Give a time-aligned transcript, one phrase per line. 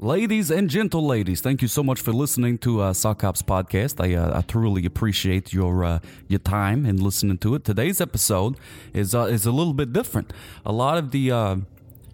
[0.00, 4.02] Ladies and gentle ladies, thank you so much for listening to uh, Sock podcast.
[4.02, 7.64] I, uh, I truly appreciate your uh, your time and listening to it.
[7.64, 8.56] Today's episode
[8.92, 10.32] is uh, is a little bit different.
[10.66, 11.56] A lot of the uh,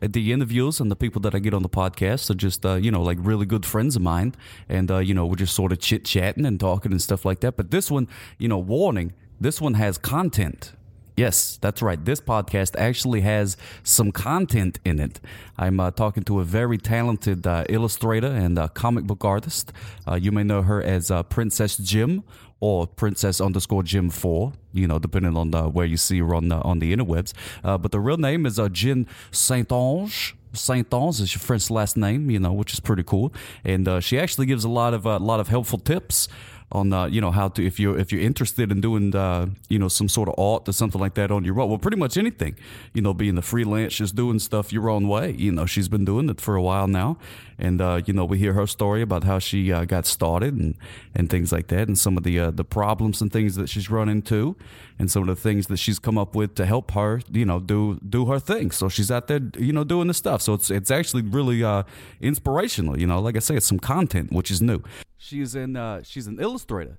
[0.01, 2.91] the interviews and the people that I get on the podcast are just uh, you
[2.91, 4.35] know like really good friends of mine,
[4.69, 7.41] and uh, you know we're just sort of chit chatting and talking and stuff like
[7.41, 7.57] that.
[7.57, 10.73] But this one, you know, warning: this one has content.
[11.17, 12.05] Yes, that's right.
[12.05, 15.21] This podcast actually has some content in it.
[15.57, 19.73] I'm uh, talking to a very talented uh, illustrator and uh, comic book artist.
[20.09, 22.25] Uh, you may know her as uh, Princess Jim
[22.59, 24.55] or Princess underscore Jim Four.
[24.73, 27.33] You know, depending on uh, where you see her on the on the interwebs.
[27.63, 30.35] but the real name is uh, Jen Saint Ange.
[30.53, 33.33] Saint Ange is your French last name, you know, which is pretty cool.
[33.65, 36.27] And she actually gives a lot of a lot of helpful tips
[36.73, 39.79] on uh, you know how to if you're if you're interested in doing uh, you
[39.79, 42.17] know some sort of art or something like that on your own well pretty much
[42.17, 42.57] anything
[42.93, 46.05] you know being the freelance just doing stuff your own way you know she's been
[46.05, 47.17] doing it for a while now.
[47.57, 50.75] And uh, you know we hear her story about how she uh, got started and
[51.15, 53.89] and things like that and some of the uh, the problems and things that she's
[53.89, 54.57] run into
[54.99, 57.61] and some of the things that she's come up with to help her you know
[57.61, 60.71] do do her thing so she's out there you know doing the stuff so it's
[60.71, 61.83] it's actually really uh,
[62.21, 64.83] inspirational you know like I say it's some content which is new
[65.25, 65.75] She's in.
[65.75, 66.99] Uh, she's an illustrator,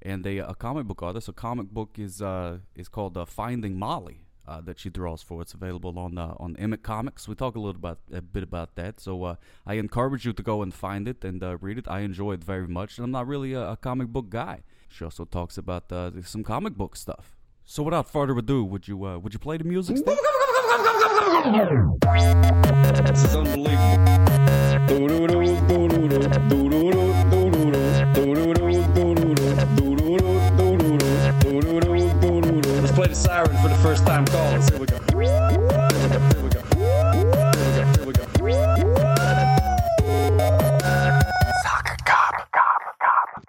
[0.00, 1.28] and a, a comic book artist.
[1.28, 4.22] A comic book is uh, is called uh, Finding Molly.
[4.46, 5.42] Uh, that she draws for.
[5.42, 7.28] It's available on uh, on Emet Comics.
[7.28, 9.00] We talk a little about a bit about that.
[9.00, 9.34] So uh,
[9.66, 11.86] I encourage you to go and find it and uh, read it.
[11.86, 14.62] I enjoy it very much, and I'm not really a, a comic book guy.
[14.88, 17.36] She also talks about uh, some comic book stuff.
[17.64, 19.96] So without further ado, would you uh, would you play the music?
[23.06, 24.08] this is unbelievable.
[33.18, 34.26] siren for the first time.
[34.26, 35.57] Here we go.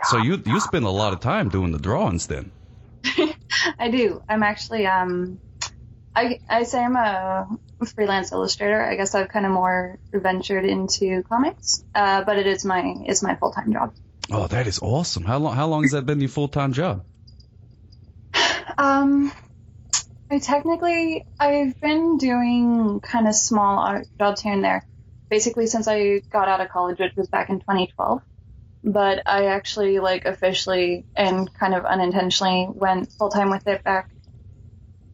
[0.09, 2.51] So you you spend a lot of time doing the drawings then.
[3.79, 4.23] I do.
[4.27, 5.39] I'm actually um
[6.15, 7.47] I I say I'm a
[7.95, 8.81] freelance illustrator.
[8.81, 13.21] I guess I've kind of more ventured into comics, uh, but it is my is
[13.21, 13.93] my full time job.
[14.31, 15.23] Oh, that is awesome!
[15.25, 17.05] How long how long has that been your full time job?
[18.77, 19.33] Um,
[20.31, 24.87] I technically, I've been doing kind of small art jobs here and there,
[25.29, 28.21] basically since I got out of college, which was back in 2012.
[28.83, 34.09] But I actually, like, officially and kind of unintentionally went full time with it back.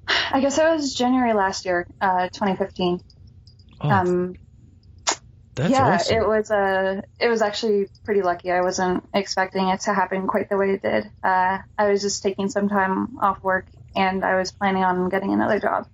[0.08, 3.02] I guess it was January last year, uh, 2015.
[3.82, 4.36] Oh, um,
[5.56, 6.18] that's yeah, awesome.
[6.18, 6.56] it was a.
[6.56, 8.52] Uh, it was actually pretty lucky.
[8.52, 11.10] I wasn't expecting it to happen quite the way it did.
[11.24, 13.66] Uh, I was just taking some time off work
[13.96, 15.88] and I was planning on getting another job,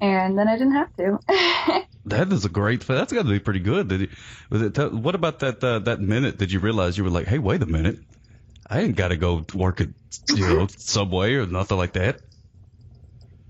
[0.00, 1.84] and then I didn't have to.
[2.10, 2.86] that is a great.
[2.86, 3.88] That's got to be pretty good.
[3.88, 4.08] Did you,
[4.50, 4.92] was it?
[4.92, 6.38] What about that uh, that minute?
[6.38, 7.98] Did you realize you were like, hey, wait a minute,
[8.68, 9.88] I ain't got to go work at
[10.28, 12.20] you know Subway or nothing like that.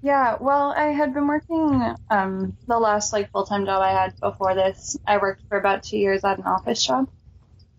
[0.01, 4.19] Yeah, well, I had been working um, the last like full time job I had
[4.21, 4.97] before this.
[5.07, 7.09] I worked for about two years at an office job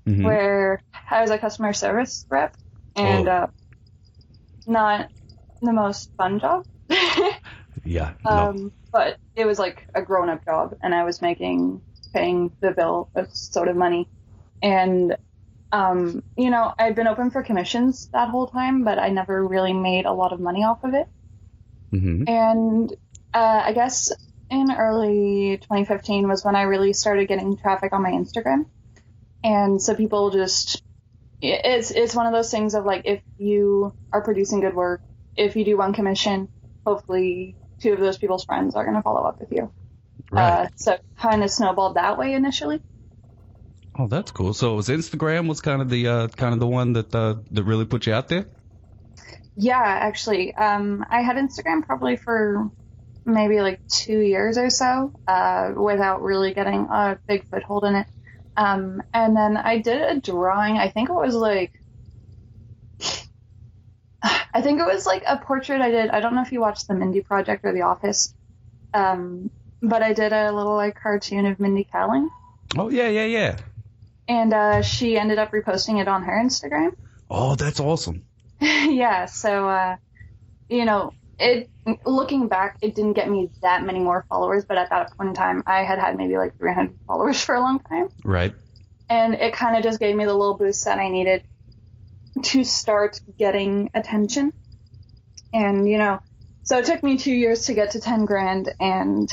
[0.06, 0.24] mm-hmm.
[0.24, 2.58] where I was a customer service rep,
[2.96, 3.32] and oh.
[3.32, 3.48] uh,
[4.68, 5.10] not
[5.62, 6.66] the most fun job.
[7.86, 8.14] yeah.
[8.26, 8.32] No.
[8.32, 11.82] Um, but it was like a grown up job, and I was making
[12.14, 14.10] paying the bill sort of money,
[14.62, 15.16] and
[15.72, 19.74] um, you know, I'd been open for commissions that whole time, but I never really
[19.74, 21.08] made a lot of money off of it.
[21.94, 22.24] Mm-hmm.
[22.28, 22.92] And
[23.34, 24.12] uh, I guess
[24.50, 28.66] in early 2015 was when I really started getting traffic on my Instagram,
[29.44, 30.84] and so people just
[31.42, 35.02] it's it's one of those things of like if you are producing good work
[35.40, 36.50] if you do one commission,
[36.86, 39.72] hopefully two of those people's friends are going to follow up with you.
[40.32, 40.66] Right.
[40.66, 42.82] Uh, so kind of snowballed that way initially.
[43.98, 44.54] Oh, that's cool.
[44.54, 47.36] So it was Instagram was kind of the uh, kind of the one that uh,
[47.52, 48.46] that really put you out there.
[49.56, 52.72] Yeah, actually, um, I had Instagram probably for
[53.26, 58.08] maybe like two years or so uh, without really getting a big foothold in it.
[58.56, 60.78] Um, and then I did a drawing.
[60.78, 61.74] I think it was like
[64.60, 66.10] I think it was like a portrait I did.
[66.10, 68.34] I don't know if you watched the Mindy Project or The Office,
[68.94, 69.50] um,
[69.82, 72.28] but I did a little like cartoon of Mindy Kaling.
[72.78, 73.58] Oh yeah, yeah, yeah.
[74.28, 76.94] And uh, she ended up reposting it on her Instagram.
[77.30, 78.26] Oh, that's awesome.
[78.60, 79.28] yeah.
[79.28, 79.96] So, uh,
[80.68, 81.70] you know, it
[82.06, 85.36] looking back, it didn't get me that many more followers, but at that point in
[85.36, 88.10] time, I had had maybe like 300 followers for a long time.
[88.26, 88.54] Right.
[89.10, 91.44] And it kind of just gave me the little boost that I needed
[92.46, 94.52] to start getting attention.
[95.54, 96.20] And, you know,
[96.64, 99.30] so it took me two years to get to 10 grand and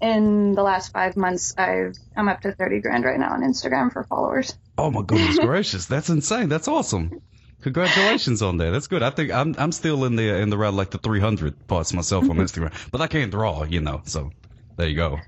[0.00, 3.92] in the last five months I've I'm up to 30 grand right now on Instagram
[3.92, 4.56] for followers.
[4.76, 6.48] Oh my goodness gracious, that's insane.
[6.48, 7.22] That's awesome.
[7.62, 8.72] Congratulations on that.
[8.72, 9.02] That's good.
[9.02, 12.28] I think I'm I'm still in the in the round like the 300 parts myself
[12.28, 14.02] on Instagram, but I can't draw, you know.
[14.04, 14.30] So
[14.76, 15.18] there you go.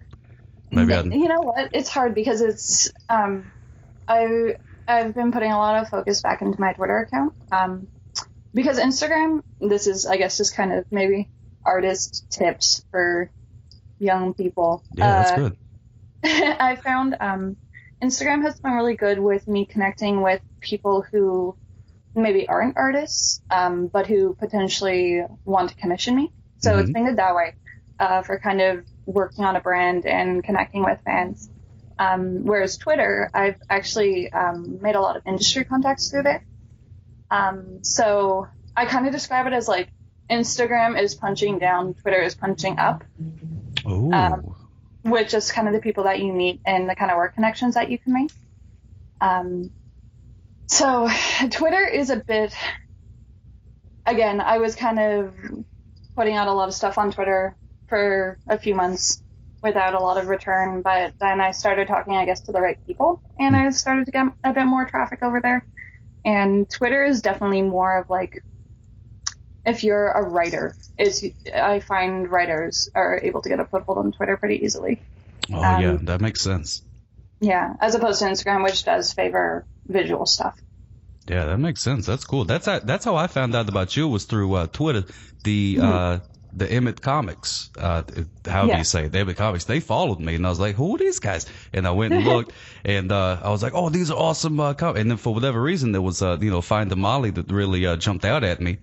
[0.70, 1.70] Maybe I, you know what?
[1.72, 3.50] It's hard because it's um
[4.06, 4.56] I
[4.88, 7.34] I've been putting a lot of focus back into my Twitter account.
[7.50, 7.88] Um,
[8.54, 11.28] because Instagram, this is I guess just kind of maybe
[11.64, 13.30] artist tips for
[13.98, 14.82] young people.
[14.94, 15.56] Yeah, that's uh, good.
[16.60, 17.56] I found um,
[18.02, 21.56] Instagram has been really good with me connecting with people who
[22.14, 26.32] maybe aren't artists, um, but who potentially want to commission me.
[26.58, 26.80] So mm-hmm.
[26.80, 27.54] it's been good that way
[28.00, 31.50] uh, for kind of working on a brand and connecting with fans.
[31.98, 36.44] Um, whereas Twitter, I've actually um, made a lot of industry contacts through there.
[37.30, 39.88] Um, so I kind of describe it as like
[40.30, 43.04] Instagram is punching down, Twitter is punching up.
[43.86, 44.54] Um,
[45.02, 47.74] which is kind of the people that you meet and the kind of work connections
[47.74, 48.32] that you can make.
[49.20, 49.70] Um,
[50.66, 51.08] so
[51.50, 52.54] Twitter is a bit,
[54.04, 55.34] again, I was kind of
[56.16, 57.56] putting out a lot of stuff on Twitter
[57.88, 59.22] for a few months
[59.62, 62.78] without a lot of return, but then I started talking, I guess, to the right
[62.86, 65.66] people and I started to get a bit more traffic over there.
[66.24, 68.42] And Twitter is definitely more of like
[69.66, 74.12] if you're a writer, is I find writers are able to get a foothold on
[74.12, 75.02] Twitter pretty easily.
[75.52, 76.82] Oh um, yeah, that makes sense.
[77.40, 80.58] Yeah, as opposed to Instagram, which does favor visual stuff.
[81.28, 82.06] Yeah, that makes sense.
[82.06, 82.44] That's cool.
[82.44, 85.04] That's that's how I found out about you was through uh, Twitter.
[85.42, 85.84] The mm-hmm.
[85.84, 86.18] uh,
[86.56, 88.02] the Emet Comics, uh,
[88.46, 88.72] how yeah.
[88.72, 89.12] do you say it?
[89.12, 89.64] The Emet Comics.
[89.64, 92.24] They followed me, and I was like, "Who are these guys?" And I went and
[92.32, 92.52] looked,
[92.84, 94.96] and uh, I was like, "Oh, these are awesome." Uh, com-.
[94.96, 97.86] And then for whatever reason, there was uh, you know Find the Molly that really
[97.86, 98.78] uh, jumped out at me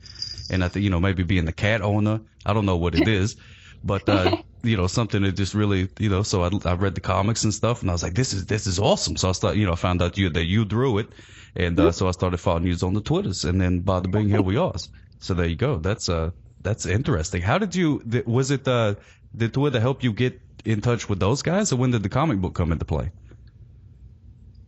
[0.49, 3.07] and I think you know maybe being the cat owner, I don't know what it
[3.21, 3.35] is,
[3.83, 6.23] but uh, you know something that just really you know.
[6.23, 8.67] So I, I read the comics and stuff, and I was like, this is this
[8.67, 9.17] is awesome.
[9.17, 11.09] So I started you know found out you that you drew it,
[11.55, 14.29] and uh, so I started following you on the Twitters, and then by the being
[14.29, 14.73] here we are.
[15.19, 15.77] So there you go.
[15.77, 16.31] That's uh
[16.63, 17.41] that's interesting.
[17.41, 18.97] How did you was it the
[19.35, 22.39] did Twitter help you get in touch with those guys, or when did the comic
[22.39, 23.11] book come into play?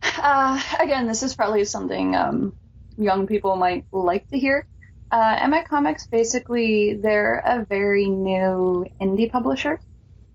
[0.02, 2.52] Uh, again, this is probably something um,
[2.98, 4.66] young people might like to hear.
[5.10, 9.80] Uh, Emet Comics basically they're a very new indie publisher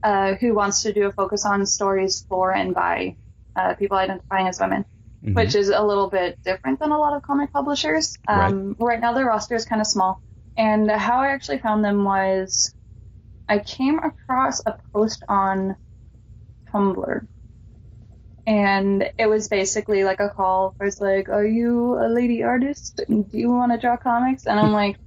[0.01, 3.15] uh, who wants to do a focus on stories for and by
[3.55, 4.85] uh, people identifying as women,
[5.23, 5.33] mm-hmm.
[5.33, 8.17] which is a little bit different than a lot of comic publishers.
[8.27, 8.93] Um, right.
[8.93, 10.21] right now, their roster is kind of small,
[10.57, 12.73] and how I actually found them was
[13.47, 15.75] I came across a post on
[16.71, 17.27] Tumblr
[18.47, 23.01] and it was basically like a call it's like, "Are you a lady artist?
[23.07, 24.97] Do you want to draw comics?" And I'm like,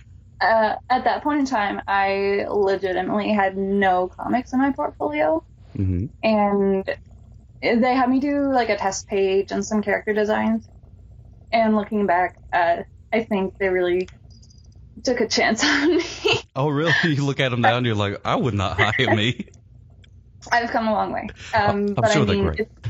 [0.40, 5.42] uh, at that point in time, I legitimately had no comics in my portfolio,
[5.76, 6.06] mm-hmm.
[6.22, 6.84] and
[7.62, 10.68] they had me do like a test page and some character designs.
[11.50, 12.82] And looking back, uh,
[13.12, 14.08] I think they really
[15.04, 16.04] took a chance on me.
[16.54, 16.92] Oh, really?
[17.04, 19.46] You look at them now and you're like, I would not hire me.
[20.52, 21.28] I've come a long way.
[21.54, 22.60] Um, I'm but sure I mean, they're great.
[22.60, 22.88] It's,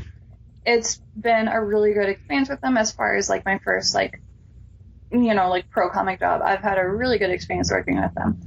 [0.65, 4.21] it's been a really good experience with them as far as like my first like,
[5.11, 6.41] you know, like pro comic job.
[6.43, 8.39] I've had a really good experience working with them.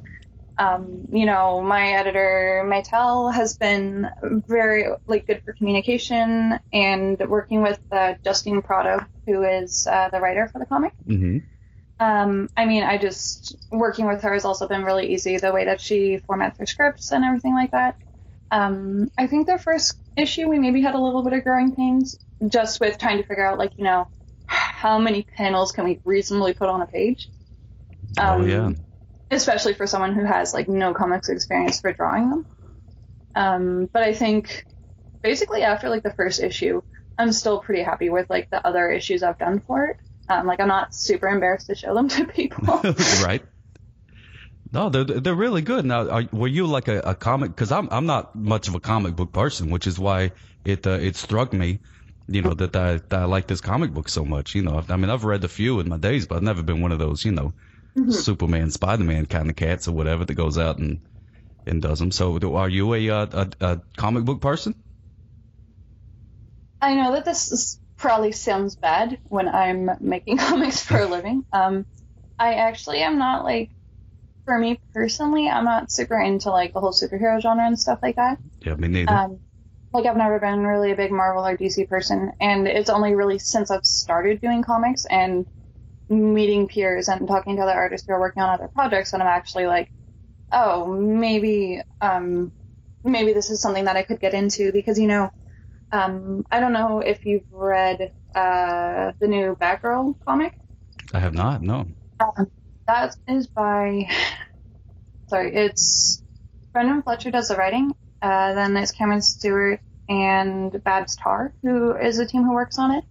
[0.58, 7.62] Um, you know, my editor Maytal has been very like good for communication and working
[7.62, 10.92] with uh, Justine Prado, who is uh, the writer for the comic.
[11.06, 11.38] Mm-hmm.
[11.98, 15.38] Um, I mean, I just working with her has also been really easy.
[15.38, 17.96] The way that she formats her scripts and everything like that.
[18.50, 22.18] Um, I think the first issue we maybe had a little bit of growing pains
[22.48, 24.08] just with trying to figure out like you know
[24.46, 27.28] how many panels can we reasonably put on a page.
[28.18, 28.70] Oh, um, oh yeah.
[29.30, 32.46] Especially for someone who has like no comics experience for drawing them.
[33.34, 34.64] Um, but I think
[35.22, 36.82] basically after like the first issue,
[37.18, 39.96] I'm still pretty happy with like the other issues I've done for it.
[40.28, 42.66] Um, like I'm not super embarrassed to show them to people.
[43.22, 43.42] right.
[44.72, 45.84] No, they're they're really good.
[45.84, 47.50] Now, are, were you like a, a comic?
[47.50, 50.32] Because I'm I'm not much of a comic book person, which is why
[50.64, 51.78] it uh, it struck me,
[52.28, 54.54] you know, that I that I like this comic book so much.
[54.54, 56.82] You know, I mean, I've read a few in my days, but I've never been
[56.82, 57.52] one of those, you know,
[57.96, 58.10] mm-hmm.
[58.10, 61.00] Superman, Spider Man kind of cats or whatever that goes out and
[61.64, 62.10] and does them.
[62.10, 64.74] So, are you a a, a comic book person?
[66.80, 71.44] I know that this is, probably sounds bad when I'm making comics for a living.
[71.52, 71.86] Um,
[72.38, 73.70] I actually am not like
[74.44, 78.16] for me personally, I'm not super into like the whole superhero genre and stuff like
[78.16, 78.38] that.
[78.60, 79.12] Yeah, me neither.
[79.12, 79.40] Um,
[79.92, 83.38] like I've never been really a big Marvel or DC person, and it's only really
[83.38, 85.46] since I've started doing comics and
[86.08, 89.26] meeting peers and talking to other artists who are working on other projects that I'm
[89.26, 89.90] actually like,
[90.52, 92.52] oh, maybe, um,
[93.02, 95.30] maybe this is something that I could get into because, you know,
[95.96, 100.54] um, I don't know if you've read uh, the new Batgirl comic.
[101.14, 101.62] I have not.
[101.62, 101.86] No.
[102.20, 102.50] Um,
[102.86, 104.08] that is by,
[105.28, 106.22] sorry, it's
[106.72, 107.92] Brendan Fletcher does the writing.
[108.20, 112.92] Uh, then it's Cameron Stewart and Babs Tarr, who is the team who works on
[112.92, 113.04] it.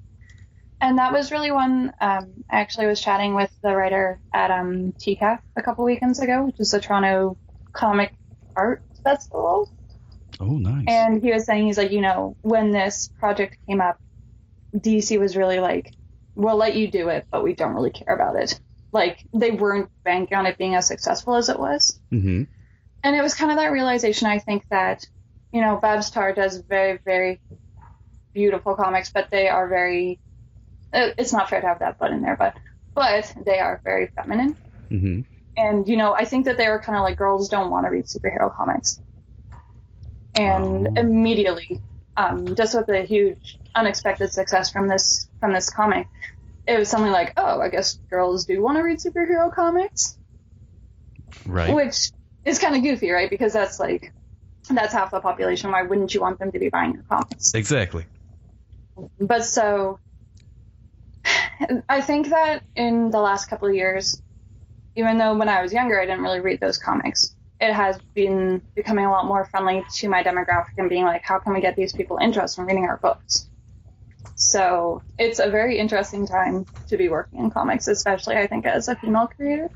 [0.82, 1.94] And that was really one.
[2.01, 6.46] Um, I actually was chatting with the writer at um, TCAF a couple weekends ago,
[6.46, 7.38] which is the Toronto
[7.74, 8.13] Comic
[8.56, 9.72] Art Festival.
[10.39, 10.86] Oh, nice.
[10.88, 14.00] And he was saying, he's like, you know, when this project came up,
[14.75, 15.94] DC was really like,
[16.36, 18.60] we'll let you do it, but we don't really care about it.
[18.92, 22.00] Like, they weren't banking on it being as successful as it was.
[22.12, 22.44] mm-hmm.
[23.04, 25.06] And it was kind of that realization, I think, that,
[25.54, 27.39] you know, Babs Tarr does very, very
[28.34, 30.20] beautiful comics, but they are very,
[30.92, 32.56] uh, it's not fair to have that butt in there, but,
[32.96, 34.58] but they are very feminine.
[34.89, 35.22] Mm-hmm.
[35.58, 37.92] And, you know, I think that they were kind of like, girls don't want to
[37.92, 39.00] read superhero comics.
[40.36, 40.94] And Oh.
[40.98, 41.82] immediately,
[42.18, 46.08] um, just with the huge unexpected success from this, from this comic,
[46.68, 50.18] it was something like, oh, I guess girls do want to read superhero comics
[51.46, 51.74] Right.
[51.74, 52.12] which
[52.44, 53.30] is kind of goofy, right?
[53.30, 54.13] Because that's like
[54.70, 55.72] that's half the population.
[55.72, 57.54] Why wouldn't you want them to be buying your comics?
[57.54, 58.06] Exactly.
[59.20, 60.00] But so
[61.89, 64.22] I think that in the last couple of years,
[64.96, 68.62] even though when I was younger I didn't really read those comics, it has been
[68.75, 71.75] becoming a lot more friendly to my demographic and being like, how can we get
[71.75, 73.50] these people interested in reading our books?
[74.36, 78.88] So it's a very interesting time to be working in comics, especially I think as
[78.88, 79.69] a female creator.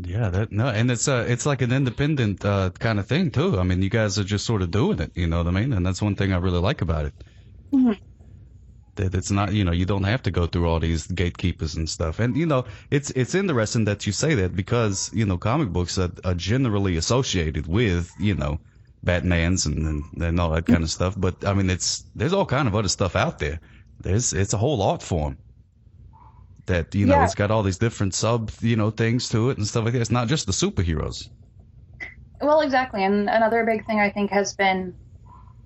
[0.00, 3.58] Yeah, that no, and it's uh, it's like an independent uh, kind of thing too.
[3.58, 5.72] I mean, you guys are just sort of doing it, you know what I mean?
[5.72, 7.14] And that's one thing I really like about it.
[7.72, 7.98] Mhm.
[8.98, 11.88] That it's not, you know, you don't have to go through all these gatekeepers and
[11.88, 12.18] stuff.
[12.18, 15.98] And you know, it's it's interesting that you say that because you know, comic books
[15.98, 18.60] are, are generally associated with you know,
[19.02, 21.14] Batman's and, and and all that kind of stuff.
[21.16, 23.60] But I mean, it's there's all kind of other stuff out there.
[24.00, 25.38] There's it's a whole art form
[26.66, 27.24] that you know Yeah.
[27.24, 30.00] it's got all these different sub you know things to it and stuff like that.
[30.02, 31.28] It's not just the superheroes.
[32.40, 33.04] Well, exactly.
[33.04, 34.94] And another big thing I think has been,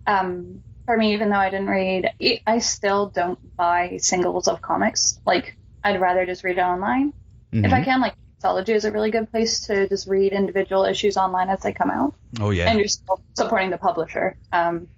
[0.07, 2.11] um, for me, even though I didn't read,
[2.47, 5.21] I still don't buy singles of comics.
[5.25, 7.12] Like, I'd rather just read it online.
[7.53, 7.75] If Mhm.
[7.75, 11.49] I can, like, Comixology is a really good place to just read individual issues online
[11.49, 12.15] as they come out.
[12.41, 12.69] Oh yeah.
[12.69, 14.37] And you're still supporting the publisher.
[14.53, 14.89] Um,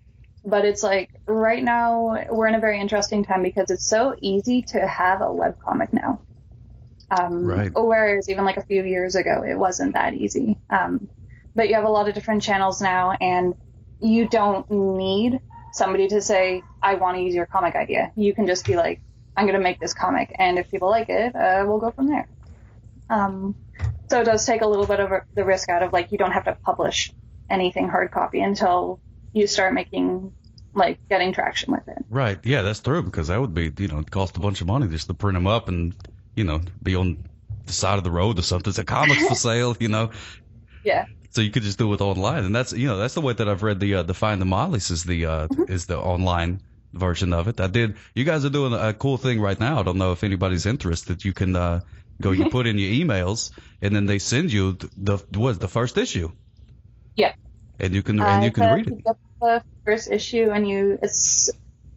[0.45, 4.63] but it's like, right now, we're in a very interesting time because it's so easy
[4.63, 6.21] to have a webcomic now.
[7.11, 7.71] Um, Right.
[7.75, 10.59] Whereas even like a few years ago, it wasn't that easy.
[10.71, 11.09] Um,
[11.55, 13.55] but you have a lot of different channels now, and
[14.01, 15.41] you don't need
[15.75, 18.13] somebody to say, I want to use your comic idea.
[18.17, 19.01] You can just be like,
[19.37, 22.09] I'm going to make this comic, and if people like it, uh, we'll go from
[22.09, 22.29] there.
[23.11, 23.57] Um,
[24.09, 26.31] so it does take a little bit of the risk out of like, you don't
[26.31, 27.13] have to publish
[27.51, 29.01] anything hard copy until
[29.33, 30.33] you start making,
[30.75, 32.05] like, getting traction with it.
[32.09, 32.39] Right.
[32.45, 34.87] Yeah, that's true because that would be, you know, it cost a bunch of money
[34.87, 35.95] just to print them up and,
[36.37, 37.25] you know, be on
[37.67, 38.71] the side of the road or something.
[38.71, 40.11] It's a comics for sale, you know.
[40.85, 41.07] Yeah.
[41.35, 43.49] So you could just do it online, and that's, you know, that's the way that
[43.49, 46.61] I've read the uh, the Find the Mollies is the uh, is the online
[46.93, 47.61] version of it.
[47.61, 47.97] I did.
[48.15, 49.81] You guys are doing a cool thing right now.
[49.81, 51.25] I don't know if anybody's interested.
[51.25, 51.81] You can uh,
[52.23, 52.31] go.
[52.31, 53.51] You put in your emails,
[53.83, 56.31] and then they send you the, the what the first issue.
[57.17, 57.35] Yeah.
[57.81, 59.05] And you can and you can Uh, read it.
[59.41, 61.51] the first issue, and you it's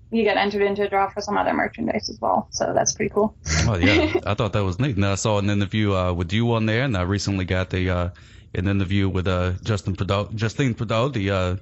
[0.10, 2.48] you get entered into a draw for some other merchandise as well.
[2.50, 3.36] So that's pretty cool.
[3.68, 4.96] Oh yeah, I thought that was neat.
[4.96, 7.90] And I saw an interview uh, with you on there, and I recently got the
[7.90, 8.10] uh,
[8.54, 11.56] an interview with uh, Justin Prideaux, Justine Prideaux, the uh,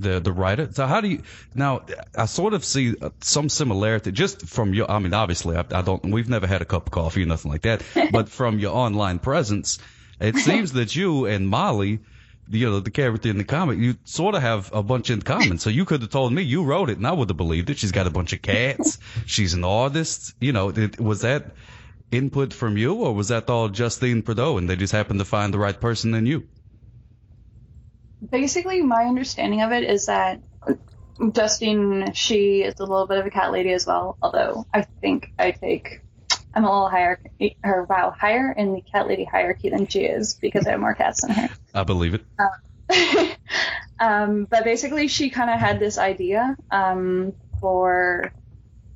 [0.00, 0.68] the the writer.
[0.72, 1.22] So how do you
[1.54, 1.82] now?
[2.16, 4.90] I sort of see uh, some similarity just from your.
[4.90, 6.04] I mean, obviously, I, I don't.
[6.06, 7.82] We've never had a cup of coffee or nothing like that,
[8.12, 9.78] but from your online presence,
[10.20, 12.00] it seems that you and Molly.
[12.52, 15.58] You know, the character in the comic, you sort of have a bunch in common.
[15.58, 17.78] So you could have told me you wrote it and I would have believed it.
[17.78, 18.98] She's got a bunch of cats.
[19.26, 20.34] She's an artist.
[20.40, 21.52] You know, it, was that
[22.12, 25.54] input from you or was that all Justine Prideaux and they just happened to find
[25.54, 26.48] the right person in you?
[28.30, 30.42] Basically, my understanding of it is that
[31.32, 34.16] Justine, she is a little bit of a cat lady as well.
[34.22, 36.02] Although I think I take
[36.54, 37.20] I'm a little higher,
[37.62, 40.94] or wow, higher in the cat lady hierarchy than she is because I have more
[40.94, 41.48] cats than her.
[41.74, 42.24] I believe it.
[44.00, 48.32] um, but basically, she kind of had this idea um, for,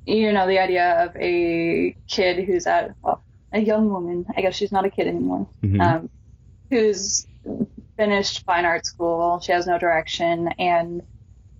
[0.05, 4.55] you know, the idea of a kid who's at, well, a young woman, I guess
[4.55, 5.81] she's not a kid anymore, Mhm.
[5.81, 6.09] um,
[6.69, 7.25] who's
[7.97, 11.01] finished fine art school, she has no direction, and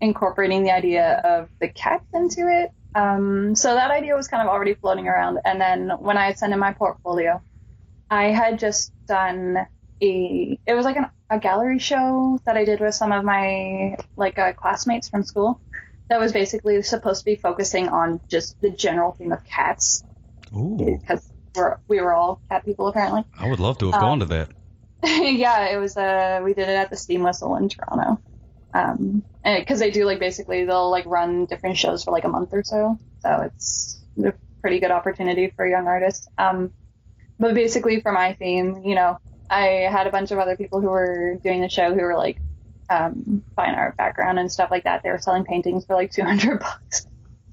[0.01, 2.71] incorporating the idea of the cats into it.
[2.93, 5.39] Um, so that idea was kind of already floating around.
[5.45, 7.41] And then when I had sent in my portfolio,
[8.09, 9.65] I had just done
[10.01, 13.95] a it was like an, a gallery show that I did with some of my
[14.17, 15.59] like uh, classmates from school.
[16.09, 20.03] That was basically supposed to be focusing on just the general theme of cats
[20.55, 23.24] Ooh, because we're we were all cat people apparently.
[23.38, 24.50] I would love to have Um, gone to that.
[25.03, 28.21] yeah, it was uh we did it at the Steam Whistle in Toronto.
[28.74, 32.50] Um, because they do like basically they'll like run different shows for like a month
[32.51, 36.27] or so, so it's a pretty good opportunity for young artists.
[36.38, 36.71] Um,
[37.39, 39.17] but basically for my theme, you know,
[39.50, 42.38] I had a bunch of other people who were doing the show who were like
[42.89, 45.03] um fine art background and stuff like that.
[45.03, 47.07] They were selling paintings for like 200 bucks,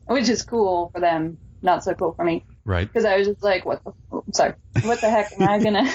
[0.06, 2.86] which is cool for them, not so cool for me Right.
[2.86, 3.92] because I was just like, what the,
[4.32, 5.84] sorry, what the heck am I gonna,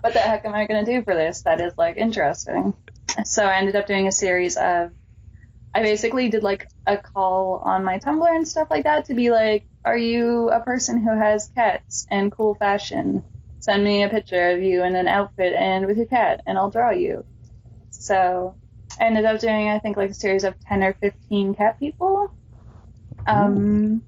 [0.00, 1.42] what the heck am I gonna do for this?
[1.42, 2.74] That is like interesting.
[3.24, 4.90] So I ended up doing a series of,
[5.74, 9.30] I basically did like a call on my Tumblr and stuff like that to be
[9.30, 13.24] like, are you a person who has cats and cool fashion?
[13.60, 16.70] Send me a picture of you in an outfit and with your cat, and I'll
[16.70, 17.24] draw you.
[17.98, 18.56] So
[19.00, 22.34] I ended up doing, I think, like a series of 10 or 15 cat people.
[23.26, 24.02] Um,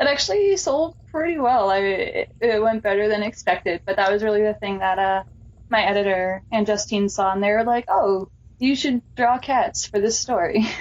[0.00, 1.70] it actually sold pretty well.
[1.70, 5.24] I, it, it went better than expected, but that was really the thing that uh,
[5.70, 8.28] my editor and Justine saw, and they were like, "Oh,
[8.58, 10.66] you should draw cats for this story."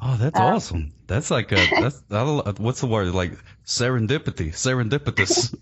[0.00, 0.94] Oh, that's Uh, awesome.
[1.06, 3.32] That's like a that's what's the word like
[3.64, 5.54] serendipity, serendipitous.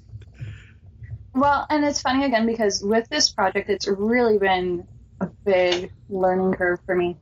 [1.34, 4.86] well, and it's funny again because with this project, it's really been
[5.44, 7.16] big learning curve for me.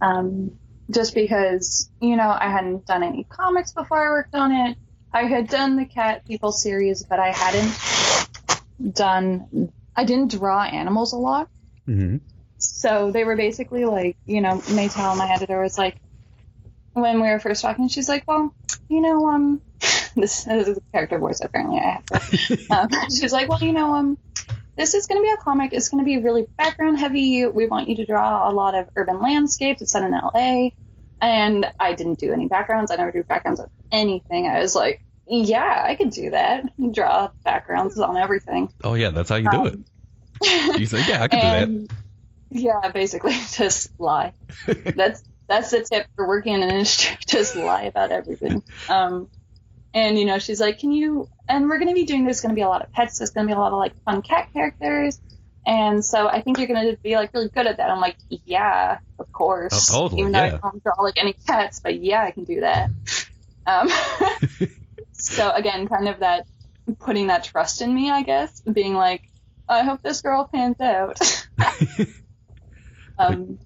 [0.00, 0.58] Um,
[0.90, 4.76] just because you know I hadn't done any comics before I worked on it.
[5.12, 9.72] I had done the Cat People series, but I hadn't done.
[9.94, 11.48] I didn't draw animals a lot.
[11.86, 12.16] hmm
[12.58, 15.96] So they were basically like, you know, Maytal, my editor, was like,
[16.94, 18.54] when we were first talking, she's like, well,
[18.88, 19.60] you know, um,
[20.16, 22.04] this is a character voice apparently I have.
[22.70, 24.18] Um, she's like, well, you know, um,
[24.76, 25.72] this is going to be a comic.
[25.72, 27.46] It's going to be really background heavy.
[27.46, 29.82] We want you to draw a lot of urban landscapes.
[29.82, 30.70] It's set in LA.
[31.20, 32.90] And I didn't do any backgrounds.
[32.90, 34.46] I never do backgrounds of anything.
[34.48, 36.64] I was like, yeah, I could do that.
[36.92, 38.72] Draw backgrounds on everything.
[38.82, 39.78] Oh yeah, that's how you do it.
[40.78, 41.94] You say, yeah, I can do that.
[42.50, 44.32] Yeah, basically, just lie.
[44.66, 47.16] that's that's the tip for working in an industry.
[47.26, 48.62] Just lie about everything.
[48.88, 49.28] Um,
[49.94, 52.24] and you know, she's like, "Can you?" And we're going to be doing.
[52.24, 53.18] There's going to be a lot of pets.
[53.18, 55.20] There's going to be a lot of like fun cat characters.
[55.64, 57.88] And so I think you're going to be like really good at that.
[57.88, 59.90] I'm like, yeah, of course.
[59.92, 60.58] Oh, totally, Even though yeah.
[60.62, 62.90] I don't draw like any cats, but yeah, I can do that.
[63.66, 63.88] Um,
[65.12, 66.46] so again, kind of that
[66.98, 69.22] putting that trust in me, I guess, being like,
[69.68, 71.20] I hope this girl pans out.
[73.18, 73.58] um,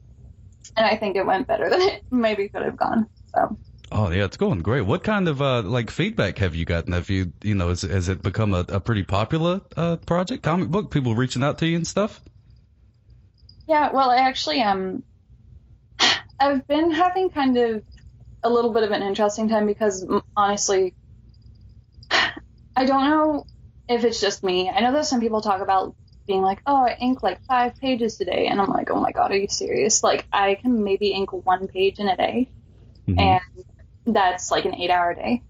[0.76, 3.06] and I think it went better than it maybe could have gone.
[3.34, 3.56] So
[3.92, 4.82] Oh yeah, it's going great.
[4.82, 6.92] What kind of uh, like feedback have you gotten?
[6.92, 10.68] Have you you know has, has it become a, a pretty popular uh, project, comic
[10.70, 10.90] book?
[10.90, 12.20] People reaching out to you and stuff.
[13.68, 15.04] yeah, well, I actually um,
[16.40, 17.84] I've been having kind of
[18.42, 20.94] a little bit of an interesting time because honestly,
[22.10, 23.46] I don't know
[23.88, 24.68] if it's just me.
[24.70, 25.94] I know that some people talk about
[26.26, 29.30] being like, oh, I ink like five pages today, and I'm like, oh my god,
[29.32, 30.02] are you serious?
[30.02, 32.50] Like, I can maybe ink one page in a day.
[33.08, 33.20] Mhm.
[33.20, 33.55] and
[34.06, 35.42] that's like an eight hour day.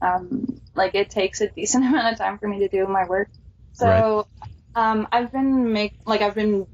[0.00, 3.28] Um, like it takes a decent amount of time for me to do my work.
[3.72, 4.26] So
[4.74, 6.66] um, I've been make like I've been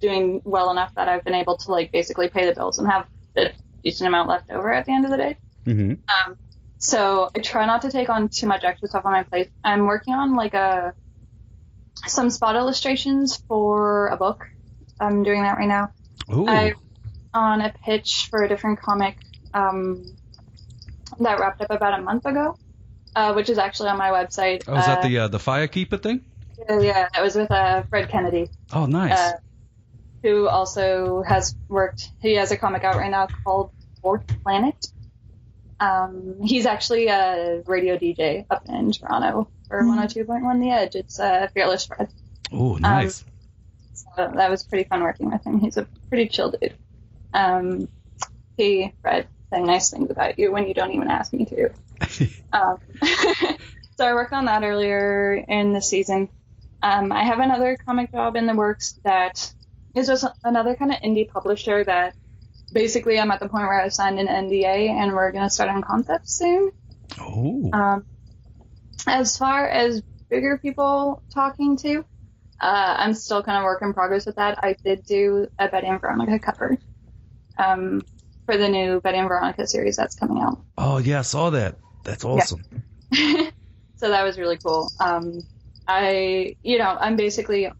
[0.00, 3.06] doing well enough that I've been able to like basically pay the bills and have
[3.36, 3.50] a
[3.84, 5.36] decent amount left over at the end of the day.
[5.64, 6.36] hmm Um,
[6.78, 9.50] so I try not to take on too much extra stuff on my plate.
[9.62, 10.94] I'm working on like a
[12.06, 14.46] some spot illustrations for a book.
[14.98, 15.92] I'm doing that right now.
[16.32, 16.48] Ooh.
[16.48, 16.74] I
[17.34, 19.16] on a pitch for a different comic
[19.54, 20.04] um,
[21.24, 22.56] that wrapped up about a month ago,
[23.16, 24.64] uh, which is actually on my website.
[24.68, 26.20] oh, is that Uh, the uh, the Firekeeper thing?
[26.68, 29.18] yeah, that was with uh, Fred Kennedy, Oh, nice.
[29.18, 29.32] uh,
[30.22, 32.10] who also has worked.
[32.20, 34.86] He has a comic out right now called Fourth Planet.
[35.80, 40.94] Um, he's actually a radio DJ up in Toronto for 102.1 The Edge.
[40.94, 42.08] It's uh, Fearless Fred.
[42.52, 43.24] oh, nice.
[43.94, 45.58] So that was pretty fun working with him.
[45.58, 46.74] He's a pretty chill dude.
[47.34, 47.88] Um,
[48.56, 51.70] he, Fred, saying nice things about you when you don't even ask me to.
[52.52, 52.76] Um,
[53.96, 56.28] so I worked on that earlier in the season.
[56.82, 59.54] Um, I have another comic job in the works that
[59.94, 62.14] is just another kind of indie publisher that
[62.70, 65.70] basically I'm at the point where I signed an NDA and we're going to start
[65.70, 66.72] on concept soon.
[67.18, 67.70] oh.
[67.72, 68.04] Um,
[69.06, 72.04] as far as bigger people talking to,
[72.60, 74.62] uh, I'm still kind of work in progress with that.
[74.62, 76.76] I did do a Betty and Veronica cover
[77.58, 78.02] um,
[78.46, 80.62] for the new Betty and Veronica series that's coming out.
[80.78, 81.76] oh yeah, I saw that.
[82.04, 82.62] That's awesome.
[83.14, 84.90] so that was really cool.
[84.98, 85.40] Um,
[85.86, 87.70] I, you know, I'm basically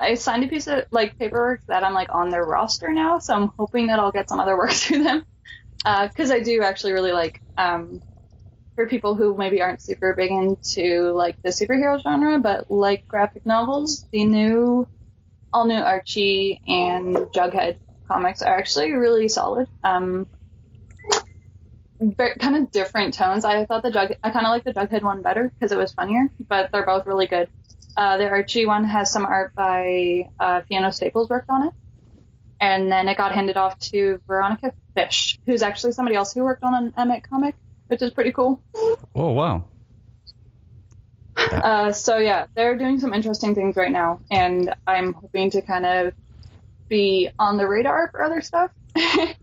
[0.00, 3.34] I signed a piece of like paperwork that I'm like on their roster now, so
[3.34, 5.24] I'm hoping that I'll get some other work through them.
[5.84, 8.02] Because I do actually really like, um,
[8.74, 13.44] for people who maybe aren't super big into like the superhero genre, but like graphic
[13.44, 14.86] novels, the new,
[15.52, 17.78] all new Archie and Jughead
[18.10, 19.68] comics are actually really solid.
[19.84, 20.26] Um,
[22.16, 23.44] kind of different tones.
[23.44, 25.92] I thought the Jug, I kind of like the Jughead one better because it was
[25.92, 27.48] funnier, but they're both really good.
[27.96, 31.74] Uh, the Archie one has some art by uh, Fiona Staples worked on it,
[32.60, 36.64] and then it got handed off to Veronica Fish, who's actually somebody else who worked
[36.64, 37.54] on an Emet comic,
[37.88, 38.60] which is pretty cool.
[39.14, 39.64] Oh wow!
[41.36, 45.84] Uh, so yeah, they're doing some interesting things right now, and I'm hoping to kind
[45.84, 46.14] of
[46.90, 48.70] be on the radar for other stuff.
[48.92, 49.36] because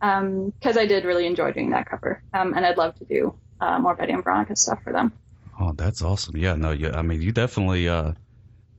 [0.02, 3.80] um, I did really enjoy doing that cover, um, and I'd love to do uh,
[3.80, 5.12] more Betty and Veronica stuff for them.
[5.58, 6.36] Oh, that's awesome.
[6.36, 6.96] Yeah, no, yeah.
[6.96, 8.12] I mean, you definitely uh,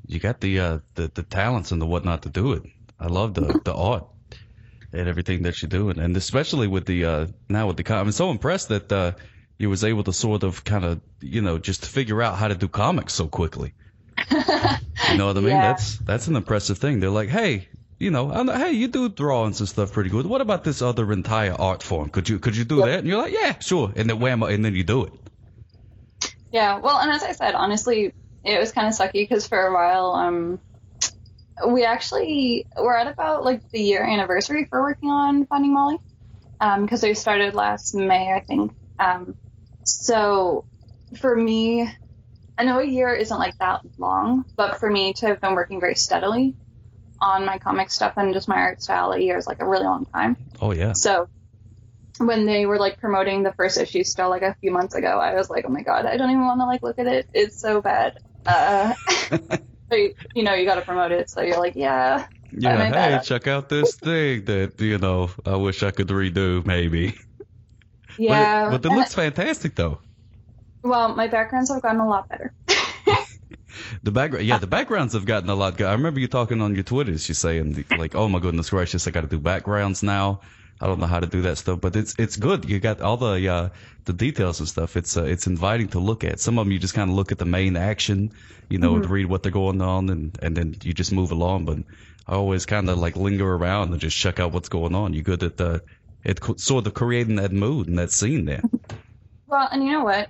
[0.07, 2.63] you got the uh, the the talents and the whatnot to do it.
[2.99, 4.07] I love the the art
[4.93, 8.31] and everything that you're doing, and especially with the uh, now with the I'm so
[8.31, 9.11] impressed that uh,
[9.57, 12.55] you was able to sort of kind of you know just figure out how to
[12.55, 13.73] do comics so quickly.
[14.31, 15.49] you know what I mean?
[15.49, 15.71] Yeah.
[15.73, 16.99] That's that's an impressive thing.
[16.99, 17.67] They're like, hey,
[18.01, 20.25] you know, hey, you do drawings and stuff pretty good.
[20.25, 22.09] What about this other entire art form?
[22.09, 22.99] Could you could you do that?
[22.99, 23.93] And you're like, yeah, sure.
[23.95, 25.13] And then wham, and then you do it.
[26.51, 28.11] Yeah, well, and as I said, honestly,
[28.43, 30.59] it was kind of sucky because for a while, um,
[31.67, 35.99] we actually we're at about like the year anniversary for working on Finding Molly,
[36.59, 38.73] because um, we started last May, I think.
[38.97, 39.35] Um,
[39.83, 40.65] so
[41.17, 41.87] for me,
[42.57, 45.79] I know a year isn't like that long, but for me to have been working
[45.79, 46.55] very steadily
[47.21, 49.85] on my comic stuff and just my art style, a year is like a really
[49.85, 50.35] long time.
[50.61, 50.93] Oh yeah.
[50.93, 51.27] So
[52.17, 55.35] when they were like promoting the first issue still like a few months ago, I
[55.35, 57.27] was like, oh my god, I don't even want to like look at it.
[57.33, 58.17] It's so bad.
[58.45, 58.93] Uh,
[59.89, 59.99] but
[60.35, 62.27] you know, you got to promote it, so you're like, yeah.
[62.53, 67.15] Yeah, hey, check out this thing that you know I wish I could redo, maybe.
[68.17, 70.01] Yeah, but, it, but it looks fantastic though.
[70.83, 72.53] Well, my backgrounds have gotten a lot better.
[74.03, 75.77] the background, yeah, the backgrounds have gotten a lot.
[75.77, 75.87] Good.
[75.87, 79.11] I remember you talking on your Twitters, you saying like, "Oh my goodness gracious, I
[79.11, 80.41] got to do backgrounds now."
[80.81, 82.65] I don't know how to do that stuff, but it's it's good.
[82.65, 83.69] You got all the uh,
[84.05, 84.97] the details and stuff.
[84.97, 86.39] It's uh, it's inviting to look at.
[86.39, 88.31] Some of them you just kind of look at the main action,
[88.67, 89.11] you know, mm-hmm.
[89.11, 91.65] read what they're going on, and and then you just move along.
[91.65, 91.79] But
[92.27, 95.13] I always kind of like linger around and just check out what's going on.
[95.13, 95.83] You're good at the
[96.23, 98.61] it sort of creating that mood and that scene there.
[99.47, 100.29] Well, and you know what?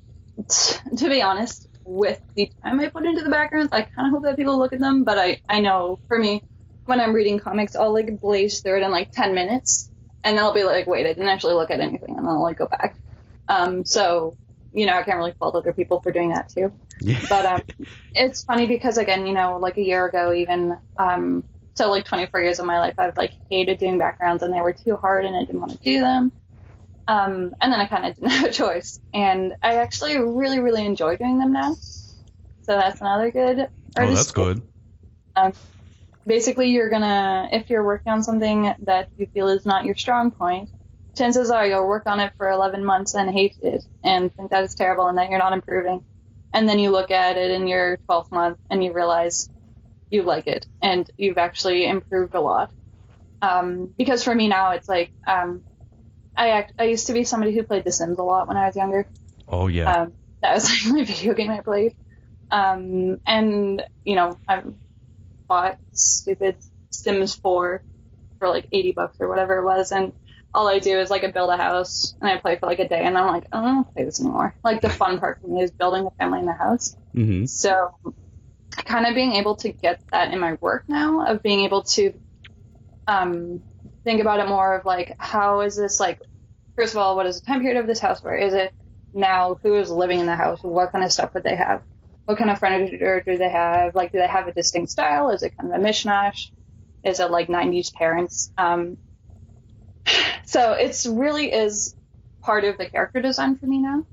[0.97, 4.23] to be honest, with the time I put into the backgrounds, I kind of hope
[4.23, 5.03] that people look at them.
[5.03, 6.43] But I I know for me,
[6.85, 9.91] when I'm reading comics, I'll like blaze through it in like ten minutes
[10.23, 12.41] and then I'll be like, wait, I didn't actually look at anything, and then I'll
[12.41, 12.95] like go back.
[13.47, 14.37] Um, so
[14.73, 16.71] you know, I can't really fault other people for doing that too.
[17.01, 17.19] Yeah.
[17.27, 17.61] But um,
[18.13, 22.41] it's funny because again, you know, like a year ago, even um, so like 24
[22.41, 25.35] years of my life, I've like hated doing backgrounds, and they were too hard, and
[25.35, 26.31] I didn't want to do them.
[27.07, 30.85] Um, and then I kind of didn't have a choice, and I actually really, really
[30.85, 31.75] enjoy doing them now.
[32.63, 33.69] So that's another good.
[33.97, 34.61] Oh, that's good.
[35.35, 35.53] Um,
[36.25, 40.31] basically you're gonna if you're working on something that you feel is not your strong
[40.31, 40.69] point
[41.17, 44.63] chances are you'll work on it for 11 months and hate it and think that
[44.63, 46.03] it's terrible and that you're not improving
[46.53, 49.49] and then you look at it in your 12th month and you realize
[50.09, 52.71] you like it and you've actually improved a lot
[53.41, 55.63] um, because for me now it's like um,
[56.35, 58.67] I act, I used to be somebody who played The Sims a lot when I
[58.67, 59.07] was younger.
[59.47, 59.91] Oh yeah.
[59.91, 61.95] Um, that was like my video game I played.
[62.49, 64.77] Um, and you know I'm
[65.47, 66.57] bought stupid
[66.89, 67.83] Sims 4
[68.39, 70.13] for like 80 bucks or whatever it was, and
[70.53, 72.87] all I do is like I build a house and I play for like a
[72.87, 74.55] day, and I'm like, I don't play this anymore.
[74.63, 76.95] Like the fun part for me is building a family in the house.
[77.15, 77.45] Mm-hmm.
[77.45, 77.95] So,
[78.71, 82.13] kind of being able to get that in my work now, of being able to
[83.07, 83.61] um,
[84.03, 86.21] think about it more of like, how is this like?
[86.75, 88.23] First of all, what is the time period of this house?
[88.23, 88.73] Where is it
[89.13, 89.59] now?
[89.61, 90.59] Who is living in the house?
[90.61, 91.81] What kind of stuff would they have?
[92.25, 93.95] what kind of furniture do they have?
[93.95, 95.29] Like, do they have a distinct style?
[95.31, 96.49] Is it kind of a mishmash?
[97.03, 98.51] Is it like 90s parents?
[98.57, 98.97] Um,
[100.45, 101.95] so it's really is
[102.41, 104.05] part of the character design for me now.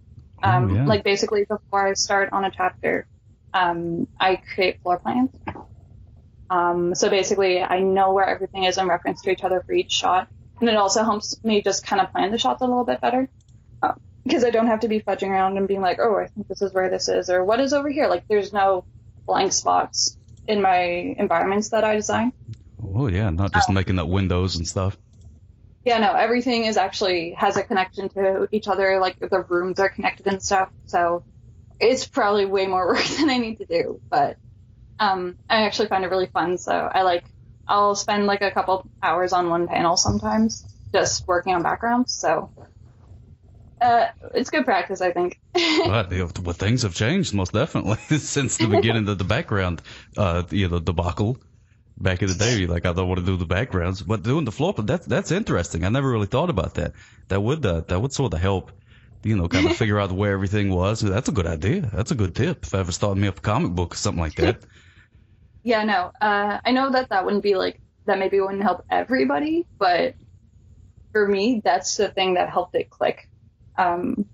[0.43, 0.85] Oh, um, oh, yeah.
[0.87, 3.07] Like basically before I start on a chapter,
[3.55, 5.31] um, I create floor plans.
[6.51, 9.93] Um, so basically I know where everything is in reference to each other for each
[9.93, 10.29] shot.
[10.61, 13.29] And it also helps me just kind of plan the shots a little bit better.
[14.25, 16.61] Because I don't have to be fudging around and being like, oh, I think this
[16.61, 18.09] is where this is, or what is over here.
[18.09, 18.85] Like, there's no
[19.25, 20.81] blank spots in my
[21.17, 22.33] environments that I design.
[22.95, 24.97] Oh yeah, not just um, making up windows and stuff.
[25.85, 28.99] Yeah, no, everything is actually has a connection to each other.
[28.99, 30.71] Like the rooms are connected and stuff.
[30.87, 31.25] So
[31.79, 34.37] it's probably way more work than I need to do, but
[34.99, 36.59] Um, I actually find it really fun.
[36.59, 37.25] So I like,
[37.67, 42.13] I'll spend like a couple hours on one panel sometimes, just working on backgrounds.
[42.15, 42.51] So
[43.81, 45.39] uh, it's good practice, I think.
[45.55, 49.83] but well, things have changed most definitely since the beginning of the background,
[50.17, 51.39] uh, you know, debacle.
[52.01, 54.53] Back in the day, like I don't want to do the backgrounds, but doing the
[54.53, 55.83] floor, that's that's interesting.
[55.85, 56.93] I never really thought about that.
[57.29, 58.71] That would uh, that would sort of help,
[59.25, 61.01] you know, kind of figure out where everything was.
[61.01, 61.91] That's a good idea.
[61.93, 62.65] That's a good tip.
[62.65, 64.65] If I ever started me up a comic book or something like that.
[65.69, 68.19] Yeah, no, uh, I know that that wouldn't be like that.
[68.19, 70.15] Maybe wouldn't help everybody, but
[71.13, 73.29] for me, that's the thing that helped it click
[73.79, 74.27] um,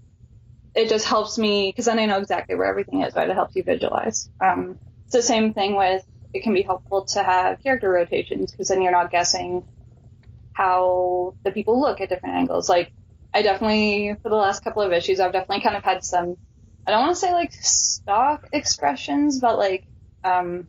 [0.74, 3.28] it just helps me because then I know exactly where everything is, right?
[3.28, 4.28] It helps you visualize.
[4.40, 8.68] Um, it's the same thing with it can be helpful to have character rotations because
[8.68, 9.62] then you're not guessing
[10.52, 12.68] how the people look at different angles.
[12.68, 12.92] Like
[13.32, 16.36] I definitely for the last couple of issues, I've definitely kind of had some.
[16.86, 19.86] I don't want to say like stock expressions, but like
[20.24, 20.66] um,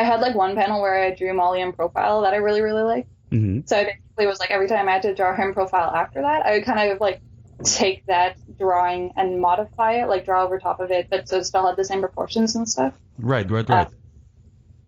[0.00, 2.82] I had like one panel where I drew Molly in profile that I really really
[2.82, 3.10] liked.
[3.30, 3.66] Mm-hmm.
[3.66, 6.22] So I basically was like every time I had to draw her in profile after
[6.22, 7.20] that, I would kind of like
[7.62, 11.44] take that drawing and modify it, like draw over top of it, but so it
[11.44, 12.94] still had the same proportions and stuff.
[13.18, 13.86] Right, right, right.
[13.86, 13.90] Uh,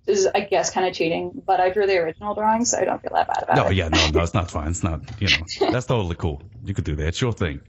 [0.06, 3.00] is I guess kind of cheating, but I drew the original drawing, so I don't
[3.00, 3.66] feel that bad about no, it.
[3.66, 4.68] No, yeah, no, no, it's not fine.
[4.68, 6.42] It's not, you know, that's totally cool.
[6.64, 7.60] You could do that, sure thing.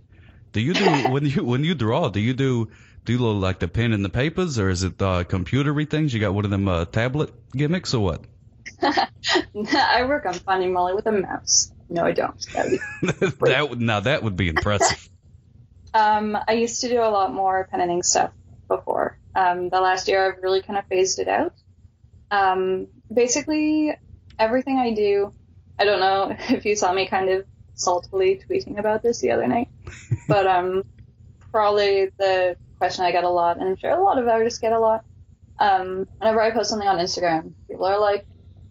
[0.53, 2.07] Do you do when you when you draw?
[2.07, 2.69] Do you do
[3.05, 6.13] do you like the pen and the papers, or is it uh, computery things?
[6.13, 8.21] You got one of them uh, tablet gimmicks, or what?
[8.81, 11.71] I work on Finding Molly with a mouse.
[11.89, 12.39] No, I don't.
[12.53, 15.09] That, that would now that would be impressive.
[15.93, 18.31] um, I used to do a lot more pen and ink stuff
[18.67, 19.19] before.
[19.35, 21.53] Um, the last year, I've really kind of phased it out.
[22.31, 23.95] Um, basically,
[24.39, 25.33] everything I do,
[25.77, 29.47] I don't know if you saw me kind of saltily tweeting about this the other
[29.47, 29.67] night,
[30.27, 30.83] but um,
[31.51, 34.73] probably the question I get a lot, and I'm sure a lot of artists get
[34.73, 35.05] a lot.
[35.57, 38.25] Um, whenever I post something on Instagram, people are like,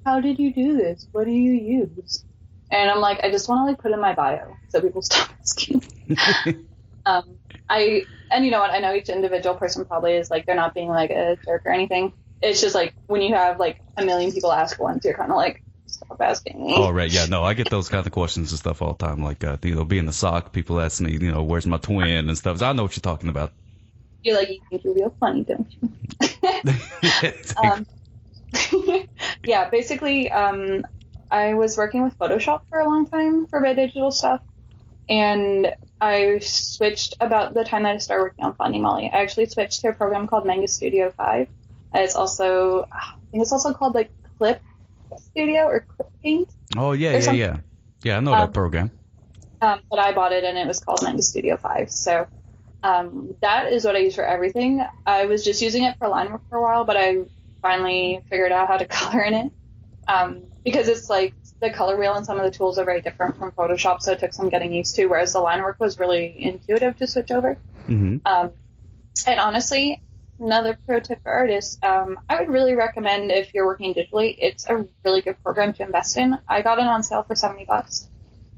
[0.04, 1.08] "How did you do this?
[1.12, 2.22] What do you use?"
[2.70, 5.30] And I'm like, I just want to like put in my bio so people stop
[5.40, 5.82] asking.
[7.06, 7.36] um,
[7.70, 8.70] I and you know what?
[8.70, 11.72] I know each individual person probably is like they're not being like a jerk or
[11.72, 12.12] anything.
[12.42, 15.38] It's just like when you have like a million people ask once, you're kind of
[15.38, 16.74] like stop asking me.
[16.76, 19.22] Oh right, yeah, no, I get those kind of questions and stuff all the time.
[19.22, 22.28] Like uh, you know, being the sock, people ask me, you know, where's my twin
[22.28, 22.58] and stuff.
[22.58, 23.54] So I know what you're talking about.
[24.22, 25.90] You're like, you think you're real funny, don't you?
[27.62, 27.86] um,
[29.44, 30.84] yeah, basically, um,
[31.30, 34.40] I was working with Photoshop for a long time for my digital stuff,
[35.08, 39.10] and I switched about the time that I started working on Finding Molly.
[39.12, 41.48] I actually switched to a program called Manga Studio 5.
[41.94, 44.60] It's also, I think it's also called like Clip
[45.18, 46.50] Studio or Clip Paint.
[46.76, 47.56] Oh yeah, yeah, yeah,
[48.02, 48.16] yeah.
[48.16, 48.90] I know um, that program.
[49.60, 51.90] Um, but I bought it and it was called Manga Studio 5.
[51.90, 52.26] So
[52.82, 54.84] um, that is what I use for everything.
[55.06, 57.24] I was just using it for line work for a while, but I
[57.60, 59.52] finally figured out how to color in it.
[60.08, 63.36] Um, because it's like the color wheel and some of the tools are very different
[63.38, 65.06] from Photoshop, so it took some getting used to.
[65.06, 67.56] Whereas the line work was really intuitive to switch over.
[67.88, 68.18] Mm-hmm.
[68.26, 68.50] Um,
[69.26, 70.02] and honestly,
[70.40, 74.68] another pro tip for artists, um, I would really recommend if you're working digitally, it's
[74.68, 76.36] a really good program to invest in.
[76.48, 78.08] I got it on sale for seventy bucks,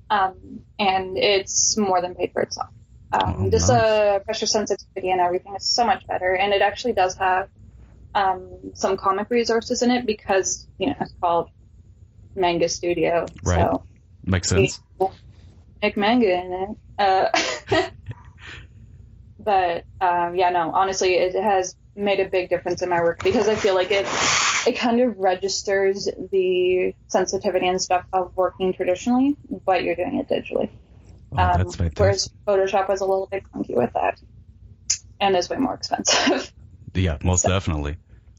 [0.09, 2.71] um, and it's more than paid for itself.
[3.14, 3.81] Um, oh, just nice.
[3.81, 7.48] a pressure sensitivity and everything is so much better, and it actually does have
[8.14, 11.48] um, some comic resources in it because you know it's called
[12.35, 13.27] manga studio.
[13.44, 13.61] Right.
[13.61, 13.85] So
[14.24, 14.81] Makes sense.
[15.83, 16.77] Make manga in it.
[16.98, 17.29] Uh,
[19.38, 23.48] but um, yeah, no, honestly, it has made a big difference in my work because
[23.48, 24.07] I feel like it
[24.66, 30.29] it kind of registers the sensitivity and stuff of working traditionally, but you're doing it
[30.29, 30.70] digitally.
[31.37, 31.99] Oh, um, that's fantastic.
[31.99, 34.18] Whereas Photoshop was a little bit clunky with that,
[35.20, 36.53] and is way more expensive.
[36.97, 37.97] Yeah, most so, definitely.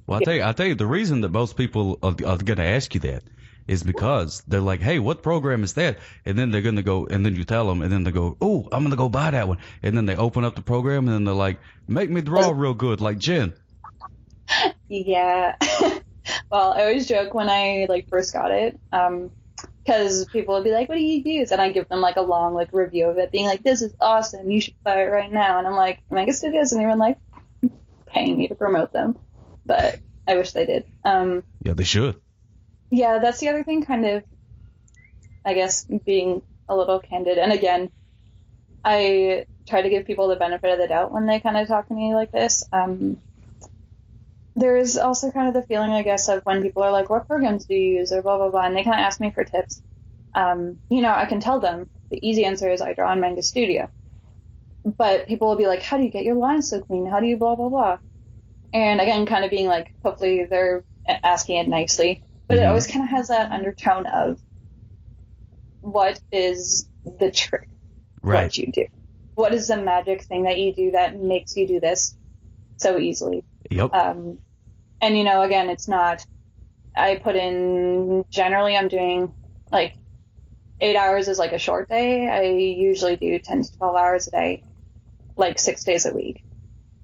[0.07, 2.55] Well, I tell you, I tell you, the reason that most people are, are going
[2.55, 3.23] to ask you that
[3.67, 5.99] is because they're like, hey, what program is that?
[6.25, 8.37] And then they're going to go, and then you tell them, and then they go,
[8.39, 9.57] oh, I'm going to go buy that one.
[9.81, 12.73] And then they open up the program, and then they're like, make me draw real
[12.73, 13.53] good, like Jen.
[14.87, 15.55] Yeah.
[16.51, 19.31] well, I always joke when I like first got it, um,
[19.85, 22.21] because people would be like, "What do you use?" And I give them like a
[22.21, 24.49] long like review of it, being like, "This is awesome.
[24.49, 27.17] You should buy it right now." And I'm like, Manga Studios isn't even like
[28.07, 29.17] paying me to promote them,
[29.65, 30.85] but I wish they did.
[31.03, 32.19] Um, yeah, they should
[32.95, 34.23] yeah, that's the other thing, kind of,
[35.43, 37.37] I guess, being a little candid.
[37.37, 37.91] And again,
[38.83, 41.87] I try to give people the benefit of the doubt when they kind of talk
[41.87, 42.63] to me like this.
[42.71, 43.17] Um,
[44.55, 47.27] there is also kind of the feeling, I guess, of when people are like, what
[47.27, 49.43] programs do you use or blah, blah, blah, and they kind of ask me for
[49.43, 49.81] tips.
[50.33, 53.41] Um, you know, I can tell them the easy answer is I draw in Manga
[53.43, 53.89] Studio.
[54.97, 57.05] But people will be like, how do you get your lines so clean?
[57.07, 57.97] How do you blah, blah, blah?
[58.73, 60.83] and again, kind of being like, hopefully they're
[61.23, 62.67] asking it nicely, but it Mhm.
[62.69, 64.41] always kind of has that undertone of
[65.81, 67.69] what is the trick
[68.21, 68.43] Right.
[68.43, 68.85] what you do?
[69.35, 72.15] What is the magic thing that you do that makes you do this
[72.77, 73.45] so easily?
[73.69, 73.93] Yep.
[73.93, 74.39] Um,
[75.01, 76.25] and you know, again, it's not.
[76.95, 78.75] I put in generally.
[78.75, 79.33] I'm doing
[79.71, 79.95] like
[80.79, 82.27] eight hours is like a short day.
[82.29, 84.63] I usually do ten to twelve hours a day,
[85.35, 86.43] like six days a week.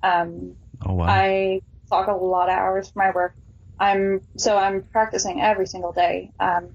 [0.04, 1.06] Um, oh wow.
[1.08, 3.36] I clock a lot of hours for my work.
[3.80, 6.32] I'm so I'm practicing every single day.
[6.40, 6.70] Um,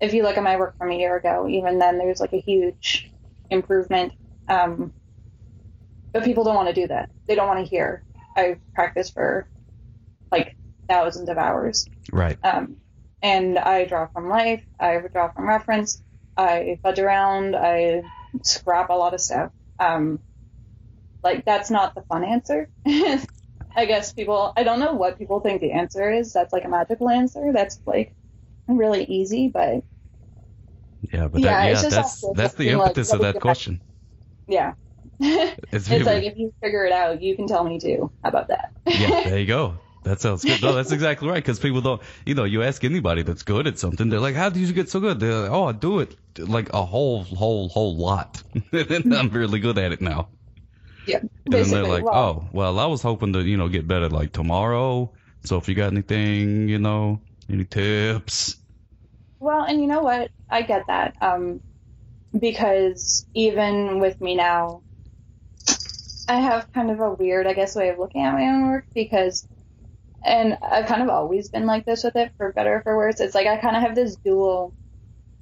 [0.00, 2.40] if you look at my work from a year ago, even then there's like a
[2.40, 3.10] huge
[3.50, 4.12] improvement.
[4.48, 4.92] Um,
[6.12, 7.10] but people don't want to do that.
[7.26, 8.04] They don't want to hear.
[8.36, 9.48] I practice for
[10.30, 10.56] like
[10.90, 11.86] thousands of hours.
[12.12, 12.36] right.
[12.42, 12.76] Um,
[13.22, 14.62] and I draw from life.
[14.78, 16.02] I draw from reference.
[16.36, 17.54] I fudge around.
[17.54, 18.02] I
[18.42, 19.52] scrap a lot of stuff.
[19.78, 20.20] Um,
[21.22, 22.68] like that's not the fun answer.
[22.86, 24.52] I guess people.
[24.56, 26.32] I don't know what people think the answer is.
[26.32, 27.52] That's like a magical answer.
[27.52, 28.14] That's like
[28.66, 29.84] really easy, but
[31.12, 33.40] Yeah, but Yeah, that, yeah, it's just that's that's the being like, impetus of that
[33.40, 33.80] question.
[34.48, 34.72] yeah.
[35.20, 35.56] It's,
[35.90, 38.10] it's like if you figure it out, you can tell me too.
[38.22, 38.72] How about that?
[38.86, 39.74] yeah, there you go.
[40.10, 40.60] That sounds good.
[40.60, 41.36] No, that's exactly right.
[41.36, 44.48] Because people don't, you know, you ask anybody that's good at something, they're like, "How
[44.48, 47.68] did you get so good?" They're like, "Oh, I do it like a whole, whole,
[47.68, 48.42] whole lot,
[48.72, 50.30] and I'm really good at it now."
[51.06, 51.18] yeah.
[51.18, 54.08] And then they're like, well, "Oh, well, I was hoping to, you know, get better
[54.08, 55.12] like tomorrow.
[55.44, 58.56] So if you got anything, you know, any tips?"
[59.38, 60.32] Well, and you know what?
[60.50, 61.14] I get that.
[61.20, 61.60] Um,
[62.36, 64.82] because even with me now,
[66.28, 68.86] I have kind of a weird, I guess, way of looking at my own work
[68.94, 69.46] because,
[70.24, 73.20] and I've kind of always been like this with it, for better or for worse.
[73.20, 74.74] It's like I kind of have this dual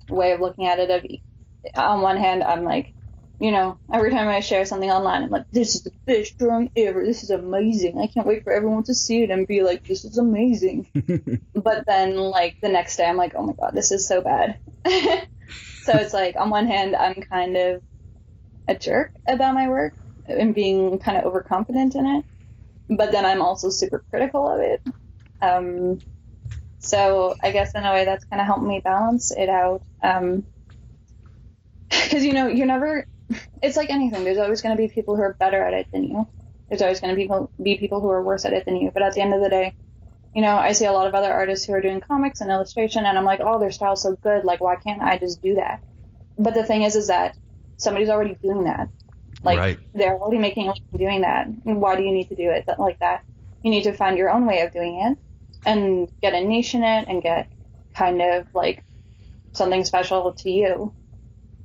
[0.09, 0.91] way of looking at it.
[0.91, 2.95] Of, on one hand, I'm like,
[3.41, 6.71] you know, every time I share something online, I'm like, this is the best drawing
[6.77, 7.05] ever.
[7.05, 7.99] This is amazing.
[7.99, 10.89] I can't wait for everyone to see it and be like, this is amazing
[11.55, 14.59] but then like the next day I'm like, oh my god, this is so bad.
[14.87, 17.83] so it's like on one hand I'm kind of
[18.67, 19.95] a jerk about my work
[20.27, 22.25] and being kind of overconfident in it,
[22.89, 24.83] but then I'm also super critical of it.
[25.41, 25.99] Um,
[26.79, 29.83] so I guess in a way that's kind of helped me balance it out.
[30.03, 30.45] Um,
[31.91, 33.07] because you know you're never.
[33.63, 34.25] It's like anything.
[34.25, 36.27] There's always going to be people who are better at it than you.
[36.69, 38.91] There's always going to be people, be people who are worse at it than you.
[38.93, 39.75] But at the end of the day,
[40.35, 43.05] you know, I see a lot of other artists who are doing comics and illustration,
[43.05, 44.45] and I'm like, oh, their style's so good.
[44.45, 45.83] Like, why can't I just do that?
[46.39, 47.37] But the thing is, is that
[47.77, 48.89] somebody's already doing that.
[49.43, 49.79] Like, Right.
[49.95, 51.47] they're already making a living doing that.
[51.47, 53.23] And why do you need to do it like that?
[53.63, 55.19] You need to find your own way of doing it
[55.65, 57.51] and get a niche in it and get
[57.95, 58.85] kind of like
[59.55, 60.95] something special to you.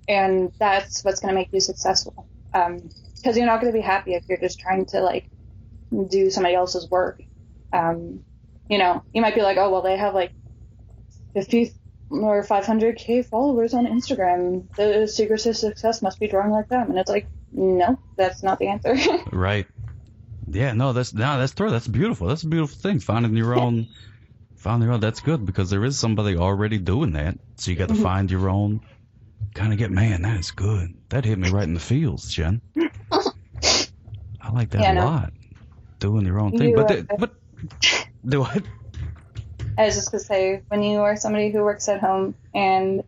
[0.08, 2.28] And that's what's going to make you successful.
[2.52, 5.30] Because you're not going to be happy if you're just trying to like
[6.10, 7.22] do somebody else's work.
[7.72, 8.24] Um,
[8.70, 10.34] you know, you might be like, oh, well, they have like
[11.34, 11.74] 50
[12.10, 14.68] or 500k followers on Instagram.
[14.76, 16.90] The secret to success must be drawing like them.
[16.90, 18.96] And it's like, no, that's not the answer.
[19.32, 19.68] Right.
[20.48, 21.70] Yeah, no, that's no, that's true.
[21.72, 22.28] That's beautiful.
[22.28, 23.00] That's a beautiful thing.
[23.00, 23.88] Finding your own,
[24.58, 25.00] finding your own.
[25.00, 27.38] That's good because there is somebody already doing that.
[27.56, 28.04] So you got to Mhm.
[28.04, 28.82] find your own.
[29.56, 30.94] Kind of get, man, that is good.
[31.10, 32.62] That hit me right in the feels, Jen.
[32.76, 35.06] I like that Yeah, a no.
[35.06, 35.34] lot.
[36.00, 37.36] Doing your own thing, You but are- the, but
[38.26, 38.64] do what?
[39.78, 43.04] I was just gonna say, when you are somebody who works at home and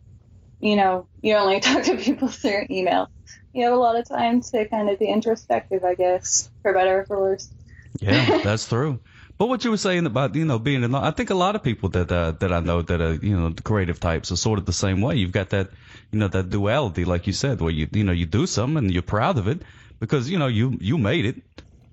[0.60, 3.10] you know you only talk to people through email,
[3.56, 7.00] you have a lot of time to kind of be introspective, I guess, for better
[7.00, 7.48] or for worse.
[8.00, 9.00] Yeah, that's true.
[9.38, 11.90] But what you were saying about you know being I think a lot of people
[11.90, 14.66] that uh, that I know that are you know the creative types are sort of
[14.66, 15.16] the same way.
[15.16, 15.70] You've got that
[16.10, 18.90] you know that duality, like you said, where you you know you do something and
[18.92, 19.62] you're proud of it
[20.00, 21.36] because you know you you made it.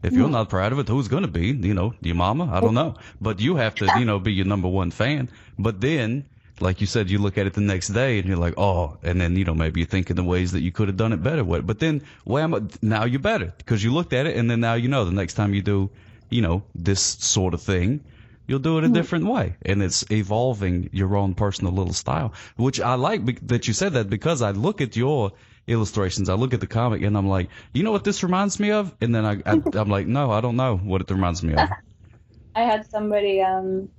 [0.03, 1.47] If you're not proud of it, who's gonna be?
[1.47, 2.49] You know, your mama?
[2.51, 2.95] I don't know.
[3.21, 5.29] But you have to you know be your number one fan.
[5.57, 6.25] But then.
[6.59, 9.19] Like you said, you look at it the next day and you're like, oh, and
[9.19, 11.23] then, you know, maybe you think in the ways that you could have done it
[11.23, 11.43] better.
[11.43, 14.87] But then, wham, now you're better because you looked at it and then now you
[14.87, 15.89] know the next time you do
[16.33, 18.03] you know, this sort of thing,
[18.47, 19.55] you'll do it a different way.
[19.61, 24.09] And it's evolving your own personal little style, which I like that you said that
[24.09, 25.31] because I look at your
[25.67, 28.71] illustrations, I look at the comic and I'm like, you know what this reminds me
[28.71, 28.93] of?
[28.99, 31.69] And then I, I I'm like, no, I don't know what it reminds me of.
[32.55, 33.89] I had somebody, um,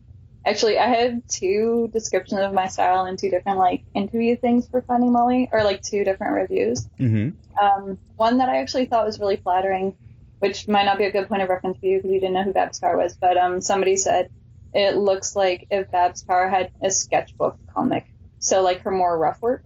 [0.45, 4.83] actually, I had two descriptions of my style in two different like interview things for
[4.83, 6.87] Finding Molly, or like two different reviews.
[6.99, 7.31] hmm
[7.61, 9.97] Um, one that I actually thought was really flattering,
[10.41, 12.43] which might not be a good point of reference for you because you didn't know
[12.45, 14.29] who Babs Tarr was, but um, somebody said
[14.73, 18.07] it looks like if Babs Tarr had a sketchbook comic,
[18.39, 19.65] so like her more rough work.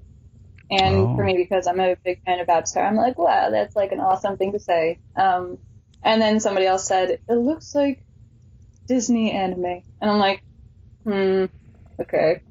[0.71, 1.17] And Oh.
[1.17, 3.93] for me, because I'm a big fan of Babs Tarr, I'm like, wow, that's like
[3.93, 4.99] an awesome thing to say.
[5.17, 5.59] Um,
[6.03, 8.05] and then somebody else said it looks like
[8.87, 9.65] Disney anime,
[10.01, 10.43] and I'm like,
[11.09, 11.45] hmm,
[12.03, 12.43] okay.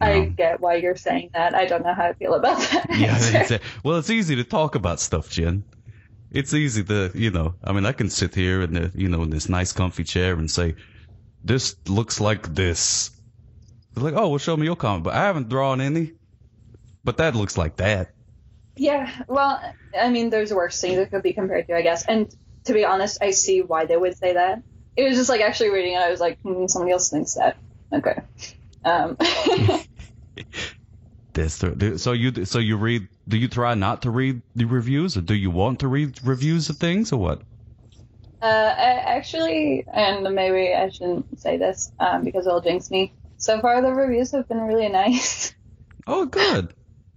[0.00, 0.30] I No.
[0.30, 1.54] get why you're saying that.
[1.54, 2.86] I don't know how I feel about that.
[2.98, 5.64] Yeah, it's a- well, it's easy to talk about stuff, Jen.
[6.30, 9.22] It's easy to, you know, I mean, I can sit here in the, you know,
[9.22, 10.74] in this nice comfy chair and say,
[11.44, 13.10] this looks like this.
[13.94, 16.12] They're like, oh, well, show me your comic, but I haven't drawn any.
[17.04, 18.10] But that looks like that.
[18.76, 19.60] Yeah, well,
[19.98, 22.04] I mean, there's worse things it could be compared to, I guess.
[22.04, 22.28] And
[22.64, 24.62] to be honest, I see why they would say that.
[24.96, 27.56] It was just like actually reading it, I was like, hmm, somebody else thinks that.
[27.94, 28.20] Okay.
[28.84, 29.16] Um,
[31.34, 35.16] That's the, so you, so you read, do you try not to read the reviews
[35.16, 37.42] or do you want to read reviews of things or what?
[38.44, 43.14] uh, I actually, and maybe I shouldn't say this um, because it'll jinx me.
[43.38, 45.54] So far, the reviews have been really nice.
[46.06, 46.74] Oh, good.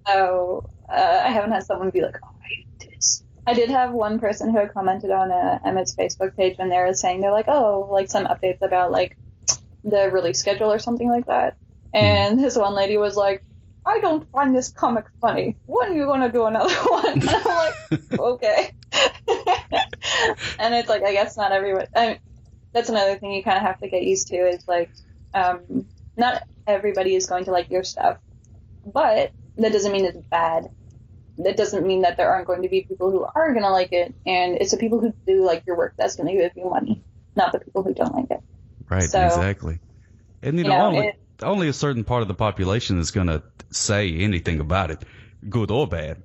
[0.08, 3.92] So uh, I haven't had someone be like, "Oh, I hate this." I did have
[3.92, 7.32] one person who had commented on uh, Emet's Facebook page when they were saying they're
[7.32, 9.18] like, "Oh, like some updates about like
[9.90, 11.58] the release schedule or something like that."
[11.94, 13.44] And this one lady was like,
[13.86, 15.58] "I don't find this comic funny.
[15.66, 17.74] When are you gonna do another one?" And I'm like,
[18.20, 18.72] "Okay."
[20.60, 21.88] and it's like I guess not everyone.
[21.96, 22.20] I mean,
[22.74, 24.92] that's another thing you kind of have to get used to is like,
[25.34, 28.18] um, not everybody is going to like your stuff,
[28.86, 30.70] but that doesn't mean it's bad.
[31.38, 33.94] That doesn't mean that there aren't going to be people who are going to like
[33.94, 36.70] it, and it's the people who do like your work that's going to give you
[36.70, 37.04] money,
[37.36, 38.42] not the people who don't like it.
[38.90, 39.80] Right, So- exactly.
[40.42, 43.12] And you You know, know, only it- only a certain part of the population is
[43.12, 45.04] going to say anything about it,
[45.50, 46.18] good or bad.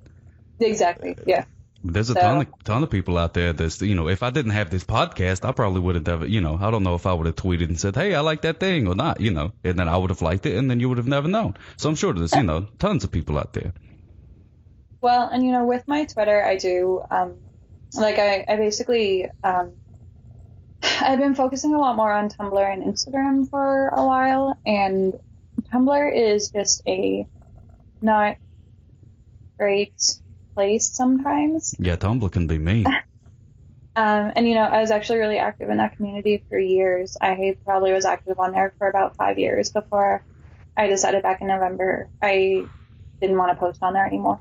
[0.59, 1.15] Exactly.
[1.27, 1.45] Yeah.
[1.83, 4.29] There's a So- ton of ton of people out there that's you know, if I
[4.29, 7.13] didn't have this podcast, I probably wouldn't have you know, I don't know if I
[7.13, 9.77] would have tweeted and said, "Hey, I like that thing" or not, you know, and
[9.77, 11.55] then I would have liked it, and then you would have never known.
[11.75, 13.73] So I'm sure there's you know, tons of people out there.
[15.01, 17.33] Well, and you know, with my Twitter, I do um,
[17.95, 19.73] like I, I basically um,
[21.01, 25.19] I've been focusing a lot more on Tumblr and Instagram for a while, and
[25.71, 27.27] Tumblr is just a
[28.01, 28.37] not
[29.57, 30.19] great
[30.53, 31.75] place sometimes.
[31.79, 32.85] Yeah, Tumblr can be mean.
[33.95, 37.15] Um, and you know, I was actually really active in that community for years.
[37.21, 40.23] I probably was active on there for about five years before
[40.75, 42.65] I decided back in November I
[43.21, 44.39] didn't want to post on there anymore.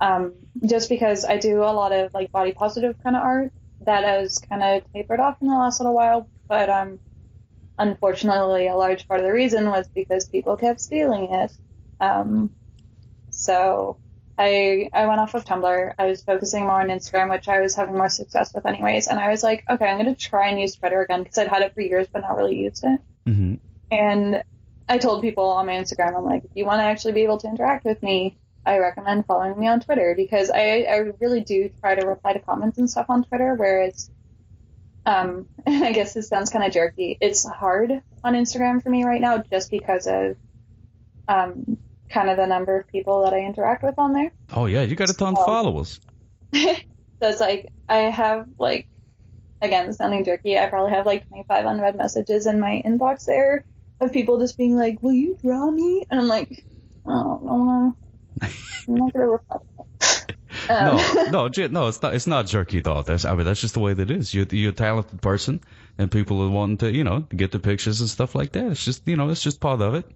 [0.00, 0.34] Um,
[0.64, 3.52] just because I do a lot of like body positive kind of art
[3.86, 6.28] that has kind of tapered off in the last little while.
[6.48, 6.98] But um,
[7.78, 11.52] unfortunately, a large part of the reason was because people kept stealing it.
[12.00, 12.50] Um,
[13.30, 13.98] so
[14.38, 15.94] I I went off of Tumblr.
[15.98, 19.06] I was focusing more on Instagram, which I was having more success with anyways.
[19.06, 21.62] And I was like, okay, I'm gonna try and use Twitter again because I'd had
[21.62, 23.00] it for years but not really used it.
[23.26, 23.54] hmm
[23.90, 24.42] And
[24.88, 27.38] I told people on my Instagram, I'm like, if you want to actually be able
[27.38, 31.70] to interact with me, I recommend following me on Twitter because I I really do
[31.80, 34.10] try to reply to comments and stuff on Twitter, whereas
[35.06, 37.16] um, I guess this sounds kind of jerky.
[37.20, 37.92] It's hard
[38.22, 40.36] on Instagram for me right now just because of
[41.28, 41.78] um,
[42.10, 44.32] kind of the number of people that I interact with on there.
[44.52, 45.44] Oh yeah, you got a ton of Oh.
[45.46, 46.00] followers.
[47.22, 48.86] So it's like I have like
[49.62, 50.58] again sounding jerky.
[50.58, 53.64] I probably have like 25 unread messages in my inbox there
[54.00, 56.66] of people just being like, "Will you draw me?" And I'm like,
[57.06, 57.96] "Oh no, I'm
[58.88, 59.58] not gonna reply."
[60.68, 60.96] Um,
[61.30, 62.14] No, no, no, it's not.
[62.14, 63.02] It's not jerky all.
[63.02, 64.32] That's I mean, that's just the way that it is.
[64.32, 65.60] You're you're a talented person,
[65.98, 68.66] and people are wanting to, you know, get the pictures and stuff like that.
[68.70, 70.06] It's just, you know, it's just part of it.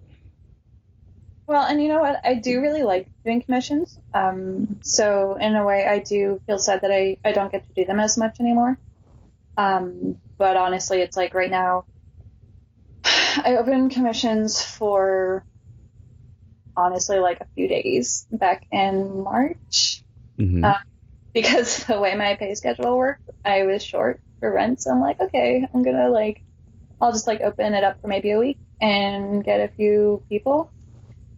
[1.47, 2.21] Well, and you know what?
[2.23, 3.97] I do really like doing commissions.
[4.13, 7.73] Um, so in a way, I do feel sad that I, I don't get to
[7.73, 8.77] do them as much anymore.
[9.57, 11.85] Um, but honestly, it's like right now,
[13.03, 15.43] I open commissions for
[16.79, 20.03] honestly like a few days back in March
[20.37, 20.73] hmm Uh,
[21.33, 24.81] because the way my pay schedule worked, I was short for rent.
[24.81, 26.43] So I'm like, okay, I'm gonna like,
[27.01, 30.71] I'll just like open it up for maybe a week and get a few people.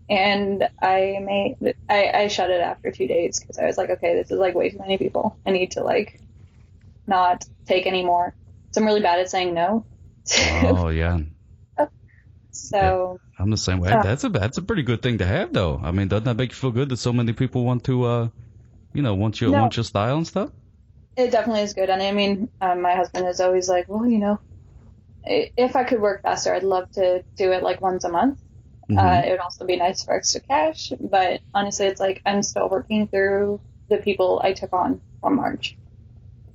[0.09, 1.55] And I made,
[1.89, 4.55] I, I shut it after two days because I was like, okay, this is like
[4.55, 5.39] way too many people.
[5.45, 6.21] I need to like
[7.07, 8.35] not take any more.
[8.71, 9.85] So I'm really bad at saying no.
[10.63, 11.19] oh yeah,
[12.69, 13.89] so I'm the same way.
[13.89, 14.01] Yeah.
[14.03, 15.79] That's a that's a pretty good thing to have, though.
[15.83, 18.29] I mean, doesn't that make you feel good that so many people want to, uh,
[18.93, 19.61] you know, want your No.
[19.61, 20.51] want your style and stuff?
[21.15, 21.89] It definitely is good.
[21.89, 24.39] And I mean, um, my husband is always like, well, you know,
[25.23, 28.39] if I could work faster, I'd love to do it like once a month.
[28.89, 28.97] Mhm.
[28.99, 30.91] Uh, it would also be nice for extra cash.
[30.99, 35.77] But honestly, it's like I'm still working through the people I took on from March.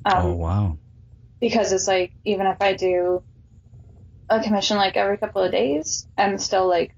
[0.05, 0.79] Um, oh wow.
[1.41, 3.23] Because it's like, even if I do
[4.29, 6.95] a commission like every couple of days, I'm still like,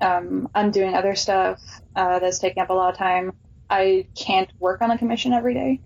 [0.00, 1.60] um, I'm doing other stuff
[1.94, 3.32] uh, that's taking up a lot of time.
[3.70, 5.80] I can't work on a commission every day.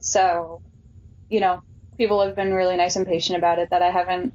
[0.00, 0.62] So,
[1.28, 1.62] you know,
[1.96, 4.34] people have been really nice and patient about it that I haven't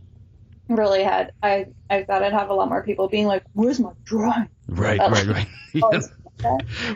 [0.70, 3.92] really had I I thought I'd have a lot more people being like, "Where's my
[4.04, 5.48] drawing?" Right, Uh, right, right.
[5.82, 6.10] Oh, Yes.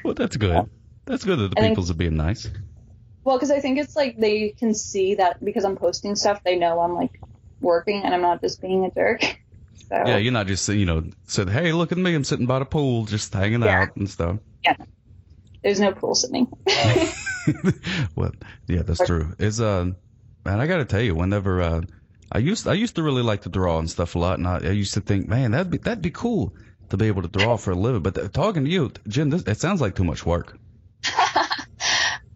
[0.04, 0.70] Well, that's good.
[1.06, 2.50] That's good that the I think- people's are being nice.
[3.24, 6.58] Well, because I think it's like they can see that because I'm posting stuff, they
[6.58, 7.20] know I'm like
[7.62, 9.22] working and I'm not just being a jerk.
[9.90, 12.60] So Yeah, you're not just you know said, hey, look at me, I'm sitting by
[12.60, 13.82] the pool, just hanging Yeah.
[13.82, 14.38] out and stuff.
[14.64, 14.76] Yeah,
[15.64, 16.48] there's no pool sitting.
[18.16, 18.32] well,
[18.68, 19.34] yeah, that's true.
[19.40, 19.86] Is uh,
[20.46, 21.82] man, I got to tell you, whenever uh,
[22.32, 24.58] I used I used to really like to draw and stuff a lot, and I,
[24.58, 26.56] I used to think, man, that'd be that'd be cool
[26.90, 28.02] to be able to draw for a living.
[28.04, 30.58] But th- talking to you, Jim, this it sounds like too much work.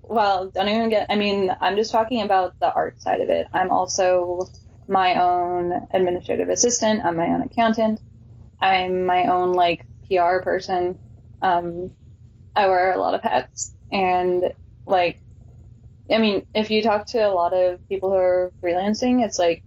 [0.04, 1.08] well, don't even get.
[1.10, 3.48] I mean, I'm just talking about the art side of it.
[3.54, 4.48] I'm also
[4.88, 7.04] my own administrative assistant.
[7.04, 8.00] I'm my own accountant.
[8.60, 11.00] I'm my own like PR person.
[11.42, 11.92] Um,
[12.56, 14.54] I wear a lot of hats, and
[14.86, 15.22] like,
[16.10, 19.64] I mean, if you talk to a lot of people who are freelancing, it's like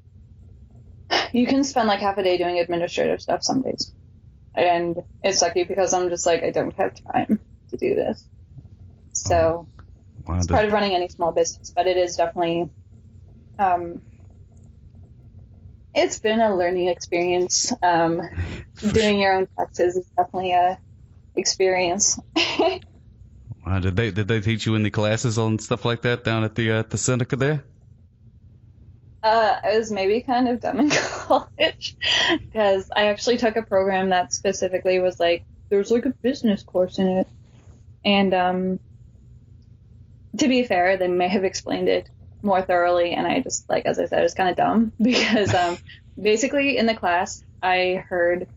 [1.32, 3.92] you can spend like half a day doing administrative stuff some days,
[4.54, 7.40] and it's sucky because I'm just like I don't have time
[7.70, 8.26] to do this.
[9.12, 9.68] So
[10.26, 12.70] Wow, it's part of running any small business, but it is definitely,
[13.58, 14.02] um,
[15.94, 17.72] it's been a learning experience.
[17.82, 18.22] Um,
[18.92, 20.78] doing your own taxes is definitely a
[21.36, 22.18] experience.
[23.66, 26.54] wow, did they did they teach you any classes on stuff like that down at
[26.54, 27.64] the uh, at the Seneca there?
[29.22, 31.96] Uh, I was maybe kind of dumb in college
[32.28, 36.98] because I actually took a program that specifically was like there's like a business course
[36.98, 37.28] in it,
[38.04, 38.80] and um,
[40.38, 42.08] to be fair, they may have explained it
[42.42, 45.54] more thoroughly, and I just like as I said, I was kind of dumb because
[45.54, 45.78] um,
[46.20, 48.48] basically in the class I heard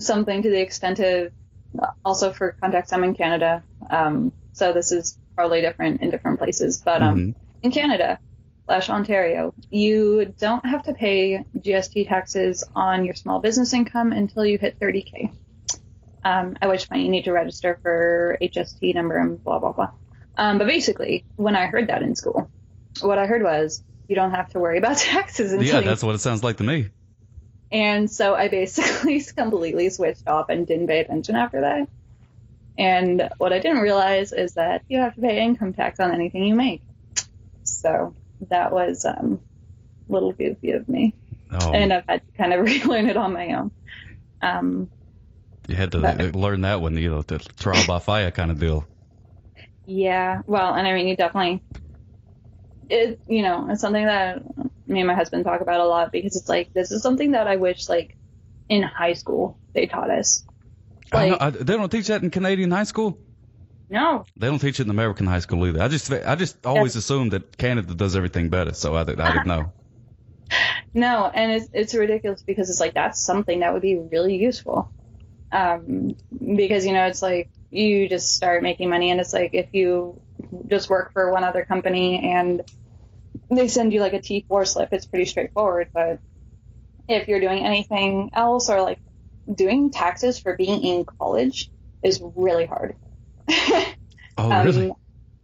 [0.00, 1.32] something to the extent of
[2.04, 6.82] also for context, I'm in Canada, um, so this is probably different in different places,
[6.84, 7.34] but um, Mhm.
[7.62, 8.18] in Canada
[8.66, 14.44] slash Ontario, you don't have to pay GST taxes on your small business income until
[14.44, 15.32] you hit 30k.
[16.24, 19.90] Um, at which point you need to register for HST number and blah blah blah.
[20.36, 22.50] Um, but basically, when I heard that in school,
[23.00, 26.14] what I heard was you don't have to worry about taxes until Yeah, that's what
[26.14, 26.90] it sounds like to me.
[27.70, 31.88] and so I basically completely switched off and didn't pay attention after that.
[32.78, 36.44] And what I didn't realize is that you have to pay income tax on anything
[36.44, 36.82] you make.
[37.64, 38.14] So
[38.48, 39.40] that was um,
[40.08, 41.14] a little goofy of me.
[41.50, 43.70] Oh, And I've had to kind of relearn it on my own.
[44.40, 44.88] Um,
[45.68, 48.58] you had to that- learn that one, you know, the trial by fire kind of
[48.58, 48.86] deal.
[49.92, 51.62] Yeah, well, and I mean, you definitely,
[52.88, 54.42] it, you know, it's something that
[54.86, 57.46] me and my husband talk about a lot because it's like, this is something that
[57.46, 58.16] I wish, like,
[58.68, 60.44] in high school they taught us.
[61.12, 63.18] I know, Like- I, they don't teach that in Canadian high school.
[63.90, 65.82] No, They don't teach it in American high school either.
[65.82, 69.46] I just I just always assumed that Canada does everything better, so I, I didn't
[69.54, 69.72] know.
[70.94, 74.90] No, and it's it's ridiculous because it's like that's something that would be really useful.
[75.50, 76.16] Um,
[76.56, 80.20] because you know it's like you just start making money, and it's like if you
[80.68, 82.62] just work for one other company and
[83.50, 85.88] they send you like a T4 slip, it's pretty straightforward.
[85.94, 86.20] But
[87.08, 89.00] if you're doing anything else or like
[89.52, 91.70] doing taxes for being in college
[92.02, 92.96] is really hard.
[94.38, 94.92] Oh, Um, really?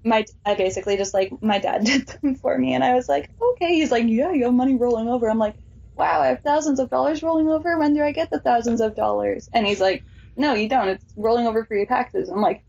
[0.05, 3.31] My I basically just like my dad did them for me, and I was like,
[3.41, 3.74] okay.
[3.74, 5.29] He's like, yeah, you have money rolling over.
[5.29, 5.57] I'm like,
[5.97, 7.79] wow, I have thousands of dollars rolling over.
[7.79, 9.49] When do I get the thousands of dollars?
[9.53, 10.05] And he's like,
[10.39, 10.89] no, you don't.
[10.89, 12.28] It's rolling over for your taxes.
[12.30, 12.62] I'm like,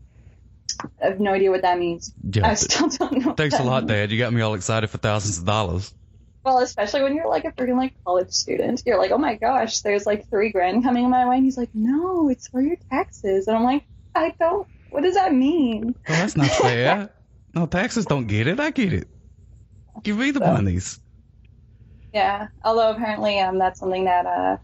[1.02, 2.12] I have no idea what that means.
[2.30, 2.48] Yeah.
[2.48, 3.28] I still don't know.
[3.28, 3.92] what Thanks a lot, means.
[3.92, 4.10] Dad.
[4.10, 5.94] You got me all excited for thousands of dollars.
[6.44, 9.80] Well, especially when you're like a freaking like college student, you're like, oh my gosh,
[9.80, 13.46] there's like three grand coming my way, and he's like, no, it's for your taxes,
[13.46, 14.66] and I'm like, I don't.
[14.90, 15.94] What does that mean?
[16.08, 17.10] Oh, that's not fair.
[17.54, 18.58] no, taxes don't get it.
[18.58, 19.06] I get it.
[20.02, 20.98] Give me the So- monies.
[22.12, 24.56] Yeah, although apparently um that's something that uh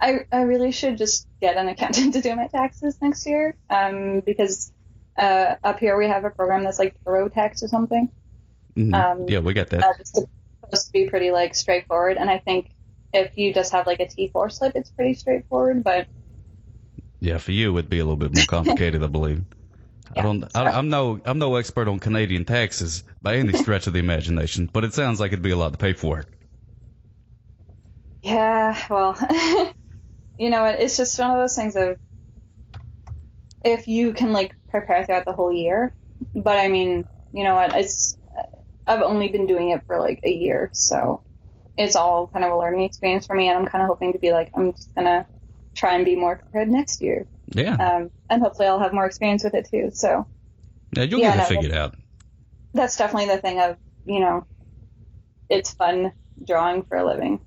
[0.00, 4.20] I I really should just get an accountant to do my taxes next year um
[4.24, 4.72] because
[5.18, 8.10] uh up here we have a program that's like Pro Tax or something.
[8.76, 8.94] Mhm.
[8.94, 9.84] Um, yeah, we got that.
[9.84, 12.70] Uh, it's supposed to be pretty like straightforward and I think
[13.12, 16.06] if you just have like a T4 slip it's pretty straightforward but
[17.20, 19.44] Yeah, for you it'd be a little bit more complicated, I believe.
[20.16, 20.44] I don't.
[20.56, 21.20] I, I'm no.
[21.24, 25.20] I'm no expert on Canadian taxes by any stretch of the imagination, but it sounds
[25.20, 26.24] like it'd be a lot to pay for.
[28.22, 29.16] Yeah, well,
[30.40, 31.98] you know, it's just one of those things of
[33.62, 35.92] if you can like prepare throughout the whole year.
[36.34, 37.76] But I mean, you know what?
[37.76, 38.16] It's
[38.86, 41.22] I've only been doing it for like a year, so
[41.76, 43.48] it's all kind of a learning experience for me.
[43.48, 45.26] And I'm kind of hoping to be like, I'm just gonna
[45.74, 47.74] try and be more prepared next year, Yeah.
[47.74, 49.90] um, and hopefully I'll have more experience with it too.
[49.92, 50.26] So
[50.96, 51.94] Yeah, you'll yeah, get it no, figured out.
[52.72, 53.76] that's definitely the thing of
[54.06, 54.46] you know,
[55.50, 56.12] it's fun
[56.46, 57.40] drawing for a living,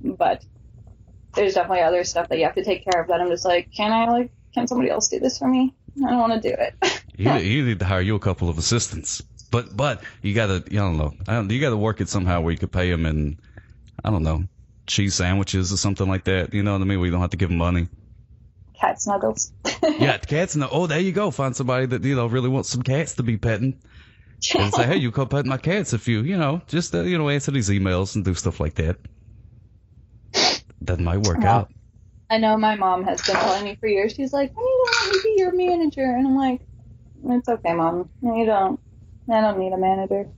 [0.00, 0.42] but
[1.38, 3.72] there's definitely other stuff that you have to take care of that I'm just like,
[3.72, 5.74] can I like, can somebody else do this for me?
[6.04, 7.02] I don't want to do it.
[7.16, 10.78] you, you need to hire you a couple of assistants, but but you gotta, you
[10.78, 13.38] don't know, I don't, you gotta work it somehow where you could pay them in,
[14.04, 14.44] I don't know,
[14.88, 16.52] cheese sandwiches or something like that.
[16.52, 16.98] You know what I mean?
[16.98, 17.88] Where you don't have to give them money.
[18.80, 19.52] Cat snuggles.
[19.82, 20.56] yeah, cats.
[20.56, 21.30] No, oh, there you go.
[21.30, 23.80] Find somebody that you know really wants some cats to be petting.
[24.56, 27.18] and say, hey, you come pet my cats if you, you know, just uh, you
[27.18, 28.96] know answer these emails and do stuff like that.
[30.82, 31.72] That might work Well, out.
[32.30, 34.12] I know my mom has been telling me for years.
[34.14, 36.60] She's like, I don't want to be your manager, and I'm like,
[37.24, 38.10] it's okay, mom.
[38.20, 38.80] No, you don't.
[39.30, 40.28] I don't need a manager.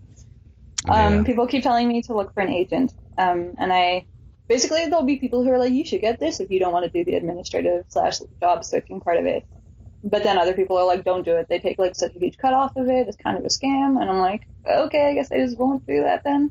[0.89, 4.07] Um, People keep telling me to look for an agent, um, and I
[4.49, 6.91] basically there'll be people who are like, you should get this if you don't want
[6.91, 9.45] to do the administrative slash job searching part of it.
[10.03, 11.47] But then other people are like, don't do it.
[11.49, 13.07] They take like such a huge cut off of it.
[13.07, 16.03] It's kind of a scam, and I'm like, okay, I guess I just won't do
[16.05, 16.51] that then.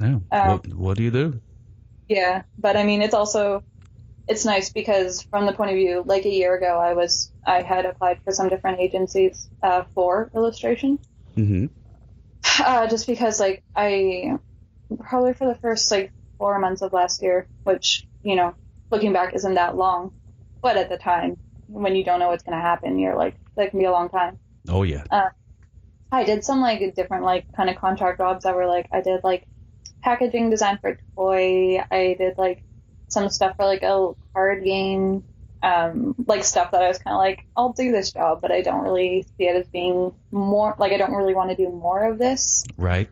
[0.00, 0.18] Yeah.
[0.30, 1.40] um, what, what do you do?
[2.08, 3.62] Yeah, but I mean, it's also
[4.28, 7.62] it's nice because from the point of view, like a year ago, I was I
[7.62, 10.98] had applied for some different agencies uh, for illustration,
[11.34, 11.66] hmm
[12.64, 14.38] uh, just because like I
[14.98, 18.54] probably for the first like four months of last year, which you know,
[18.90, 20.12] looking back isn't that long,
[20.62, 21.36] but at the time
[21.66, 24.38] when you don't know what's gonna happen, you're like that can be a long time.
[24.68, 25.04] Oh yeah.
[26.12, 29.24] I did some like different like kind of contract jobs that were like I did
[29.24, 29.46] like
[30.02, 31.84] packaging design for a toy.
[31.90, 32.62] I did like
[33.08, 35.24] some stuff for like a card game,
[35.62, 38.62] um, like stuff that I was kind of like I'll do this job, but I
[38.62, 42.10] don't really see it as being more like I don't really want to do more
[42.10, 42.64] of this.
[42.76, 43.08] Right.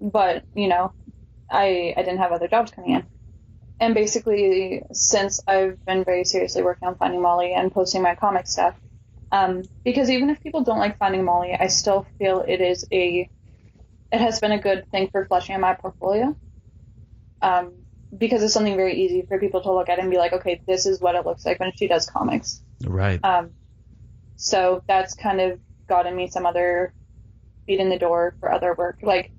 [0.00, 0.92] But you know,
[1.50, 3.06] I I didn't have other jobs coming in.
[3.80, 8.48] And basically, since I've been very seriously working on Finding Molly and posting my comic
[8.48, 8.74] stuff,
[9.30, 13.28] um, because even if people don't like Finding Molly, I still feel it is a,
[14.12, 16.36] it has been a good thing for fleshing out my portfolio.
[17.42, 17.72] Um,
[18.16, 20.86] because it's something very easy for people to look at and be like, okay, this
[20.86, 22.62] is what it looks like when she does comics.
[22.84, 23.22] Right.
[23.22, 23.50] Um,
[24.36, 26.94] so that's kind of gotten me some other
[27.66, 29.00] feet in the door for other work.
[29.02, 29.32] Like,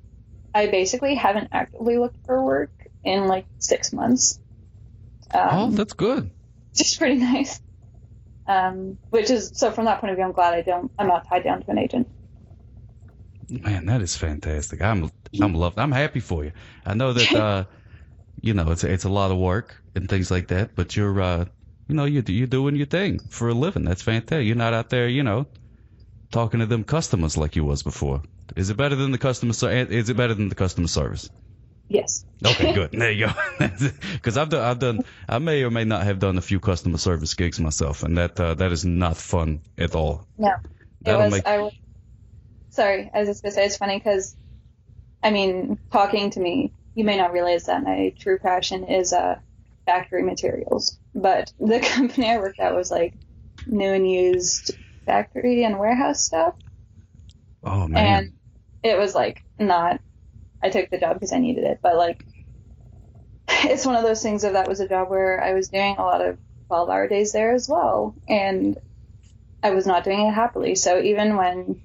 [0.53, 2.71] I basically haven't actively looked for work
[3.03, 4.39] in like six months.
[5.33, 6.29] oh, Um, that's good.
[6.75, 7.59] Just pretty nice.
[8.47, 10.91] Um, which is so from that point of view, I'm glad I don't.
[10.97, 12.07] I'm not tied down to an agent.
[13.49, 14.81] Man, that is fantastic.
[14.81, 15.09] I'm
[15.41, 15.79] I'm loved.
[15.79, 16.51] I'm happy for you.
[16.85, 17.65] I know that uh,
[18.41, 21.45] you know it's it's a lot of work and things like that, but you're uh,
[21.87, 23.83] you know you you're doing your thing for a living.
[23.85, 24.45] That's fantastic.
[24.45, 25.47] You're not out there, you know,
[26.31, 28.21] talking to them customers like you was before.
[28.55, 29.51] Is it better than the customer?
[29.51, 31.29] Is it better than the customer service?
[31.87, 32.25] Yes.
[32.45, 32.91] Okay, good.
[32.91, 33.33] There you go.
[34.13, 36.97] Because I've done, I've done, I may or may not have done a few customer
[36.97, 40.27] service gigs myself, and that uh, that is not fun at all.
[40.37, 40.53] No.
[41.05, 41.31] It That'll was.
[41.31, 41.73] make I was.
[42.79, 44.37] Sorry, I was just gonna say it's funny because,
[45.21, 49.35] I mean, talking to me, you may not realize that my true passion is uh,
[49.85, 53.15] factory materials, but the company I worked at was like
[53.65, 54.71] new and used
[55.05, 56.53] factory and warehouse stuff,
[57.63, 58.17] oh man.
[58.17, 58.33] and
[58.83, 59.99] it was like not.
[60.63, 62.23] I took the job because I needed it, but like,
[63.49, 64.45] it's one of those things.
[64.45, 66.37] If that was a job where I was doing a lot of
[66.69, 68.77] twelve-hour days there as well, and
[69.61, 70.75] I was not doing it happily.
[70.75, 71.81] So even when,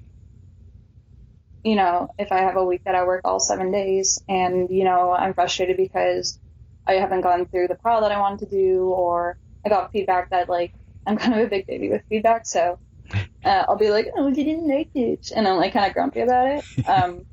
[1.65, 4.83] you know, if I have a week that I work all seven days and, you
[4.83, 6.39] know, I'm frustrated because
[6.87, 10.29] I haven't gone through the pile that I wanted to do or I got feedback
[10.29, 10.75] that, like,
[11.07, 12.45] I'm kind of a big baby with feedback.
[12.45, 12.79] So
[13.13, 15.31] uh, I'll be like, oh, you didn't like it.
[15.35, 16.65] And I'm, like, kind of grumpy about it.
[16.87, 17.25] Um,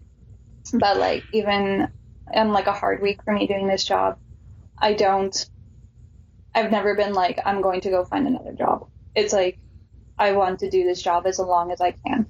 [0.72, 1.88] but, like, even
[2.34, 4.16] on, like, a hard week for me doing this job,
[4.80, 5.36] I don't,
[6.54, 8.88] I've never been like, I'm going to go find another job.
[9.14, 9.58] It's like,
[10.18, 12.26] I want to do this job as long as I can.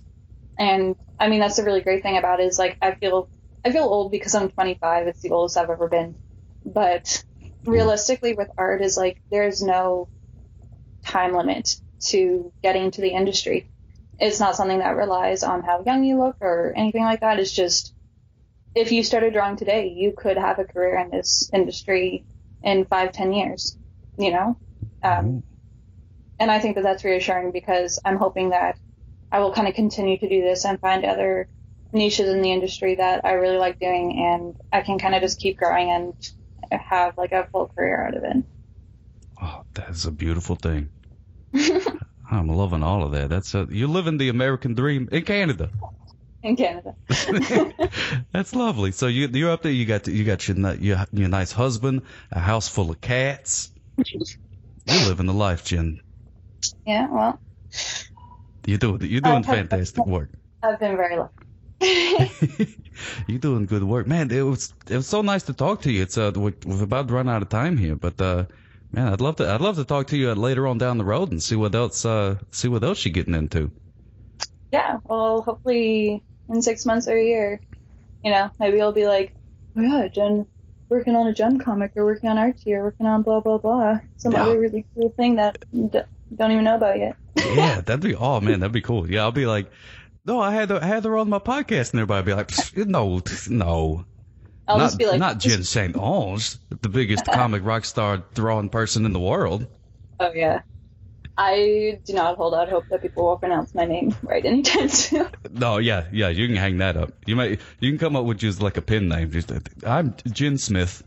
[0.58, 3.28] And I mean, that's the really great thing about it is like, I feel,
[3.64, 5.06] I feel old because I'm 25.
[5.06, 6.16] It's the oldest I've ever been.
[6.66, 7.22] But
[7.64, 10.08] realistically with art is like, there's no
[11.04, 13.70] time limit to getting into the industry.
[14.18, 17.38] It's not something that relies on how young you look or anything like that.
[17.38, 17.94] It's just,
[18.74, 22.24] if you started drawing today, you could have a career in this industry
[22.64, 23.78] in five, ten years,
[24.18, 24.56] you know?
[25.04, 25.44] Um,
[26.40, 28.76] and I think that that's reassuring because I'm hoping that
[29.32, 31.48] I will kind of continue to do this and find other
[31.92, 35.40] niches in the industry that I really like doing, and I can kind of just
[35.40, 36.14] keep growing and
[36.70, 38.36] have like a full career out of it.
[39.40, 40.90] Oh, that's a beautiful thing.
[42.30, 43.30] I'm loving all of that.
[43.30, 45.70] That's a, you're living the American dream in Canada.
[46.42, 46.94] in Canada.
[48.32, 48.92] That's lovely.
[48.92, 49.72] So you you're up there.
[49.72, 53.70] You got you got your your your nice husband, a house full of cats.
[54.86, 56.00] You're living the life, Jen.
[56.86, 57.40] yeah, well,
[58.66, 60.30] You're doing you're doing fantastic work.
[60.62, 61.46] I've been very lucky.
[63.26, 64.30] You're doing good work, man.
[64.30, 66.02] It was it was so nice to talk to you.
[66.02, 68.46] It's uh we're, we're about to run out of time here, but uh
[68.92, 71.30] man, I'd love to I'd love to talk to you later on down the road
[71.32, 73.72] and see what else uh see what else you're getting into.
[74.72, 77.60] Yeah, well, hopefully in six months or a year,
[78.24, 79.34] you know, maybe I'll be like,
[79.76, 80.46] oh yeah, Jen,
[80.88, 84.00] working on a Jen comic or working on Archie or working on blah blah blah,
[84.16, 84.42] some Yeah.
[84.44, 85.58] other really cool thing that
[86.36, 87.16] don't even know about yet.
[87.36, 89.10] yeah, that'd be oh man, that'd be cool.
[89.10, 89.70] Yeah, I'll be like,
[90.24, 93.20] no, I had her, I had her on my podcast, and everybody be like, no,
[93.48, 94.04] no,
[94.68, 95.96] I'll not just be like, not Jen St.
[95.96, 99.66] Ange, the biggest comic rock star drawing person in the world.
[100.20, 100.60] oh yeah.
[101.38, 105.28] I do not hold out hope that people will pronounce my name right anytime soon.
[105.50, 107.12] No, yeah, yeah, you can hang that up.
[107.26, 109.30] You might you can come up with just like a pen name.
[109.30, 109.50] Just
[109.86, 111.02] I'm Jen Smith.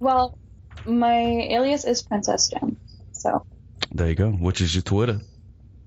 [0.00, 0.38] well,
[0.84, 1.14] my
[1.48, 2.76] alias is Princess Jen,
[3.12, 3.46] so
[3.94, 4.30] There you go.
[4.30, 5.20] Which is your Twitter.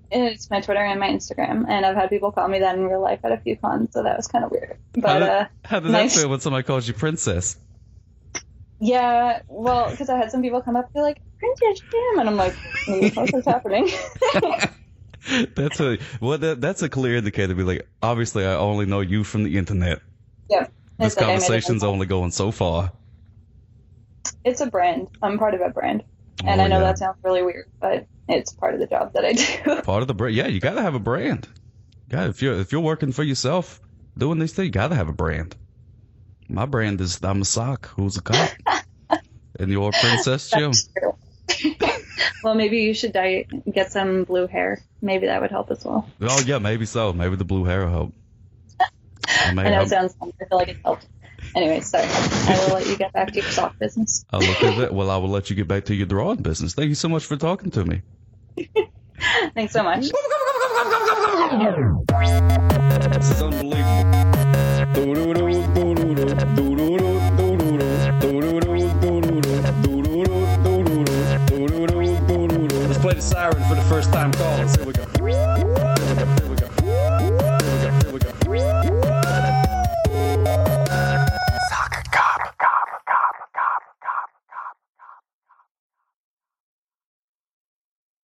[0.09, 3.01] it's my Twitter and my Instagram, and I've had people call me that in real
[3.01, 4.77] life at a few cons, so that was kind of weird.
[4.95, 7.57] How But did, uh, how did that feel when somebody calls you princess?
[8.79, 12.29] Yeah, well, because I had some people come up and be like, Princess Jim, and
[12.29, 12.53] I'm like,
[12.85, 13.89] "Hmm, what's this happening?
[15.55, 16.37] That's a well.
[16.37, 17.49] That, that's a clear indicator.
[17.49, 19.99] to Be like, obviously, I only know you from the internet.
[20.49, 20.67] yeah.
[20.99, 22.91] This like I made a conversation's only going so far.
[24.45, 25.09] It's a brand.
[25.21, 26.03] I'm part of a brand.
[26.45, 26.83] And Oh, I know yeah.
[26.85, 29.81] that sounds really weird, but it's part of the job that I do.
[29.83, 30.35] part of the brand.
[30.35, 31.47] Yeah, you gotta have a brand.
[32.11, 33.81] Yeah, if you're if you're working for yourself,
[34.17, 35.55] doing these things, you gotta have a brand.
[36.49, 38.49] My brand is I'm a sock who's a cop,
[39.59, 40.71] and you're Princess Jim.
[42.43, 44.81] Well, maybe you should dye, get some blue hair.
[45.01, 46.07] Maybe that would help as well.
[46.21, 47.11] Oh yeah, maybe so.
[47.11, 48.13] Maybe the blue hair will help.
[48.79, 50.15] I may I know it sounds.
[50.21, 51.07] I feel like it helped.
[51.55, 52.05] Anyway, sorry.
[52.07, 54.25] I will let you get back to your sock business.
[54.31, 54.93] I'll look at it.
[54.93, 56.73] Well, I will let you get back to your drawing business.
[56.73, 58.01] Thank you so much for talking to me.
[59.55, 60.05] Thanks so much.
[63.13, 64.37] This is unbelievable.
[72.87, 74.75] Let's play the siren for the first time callers.
[74.75, 75.06] Here we go.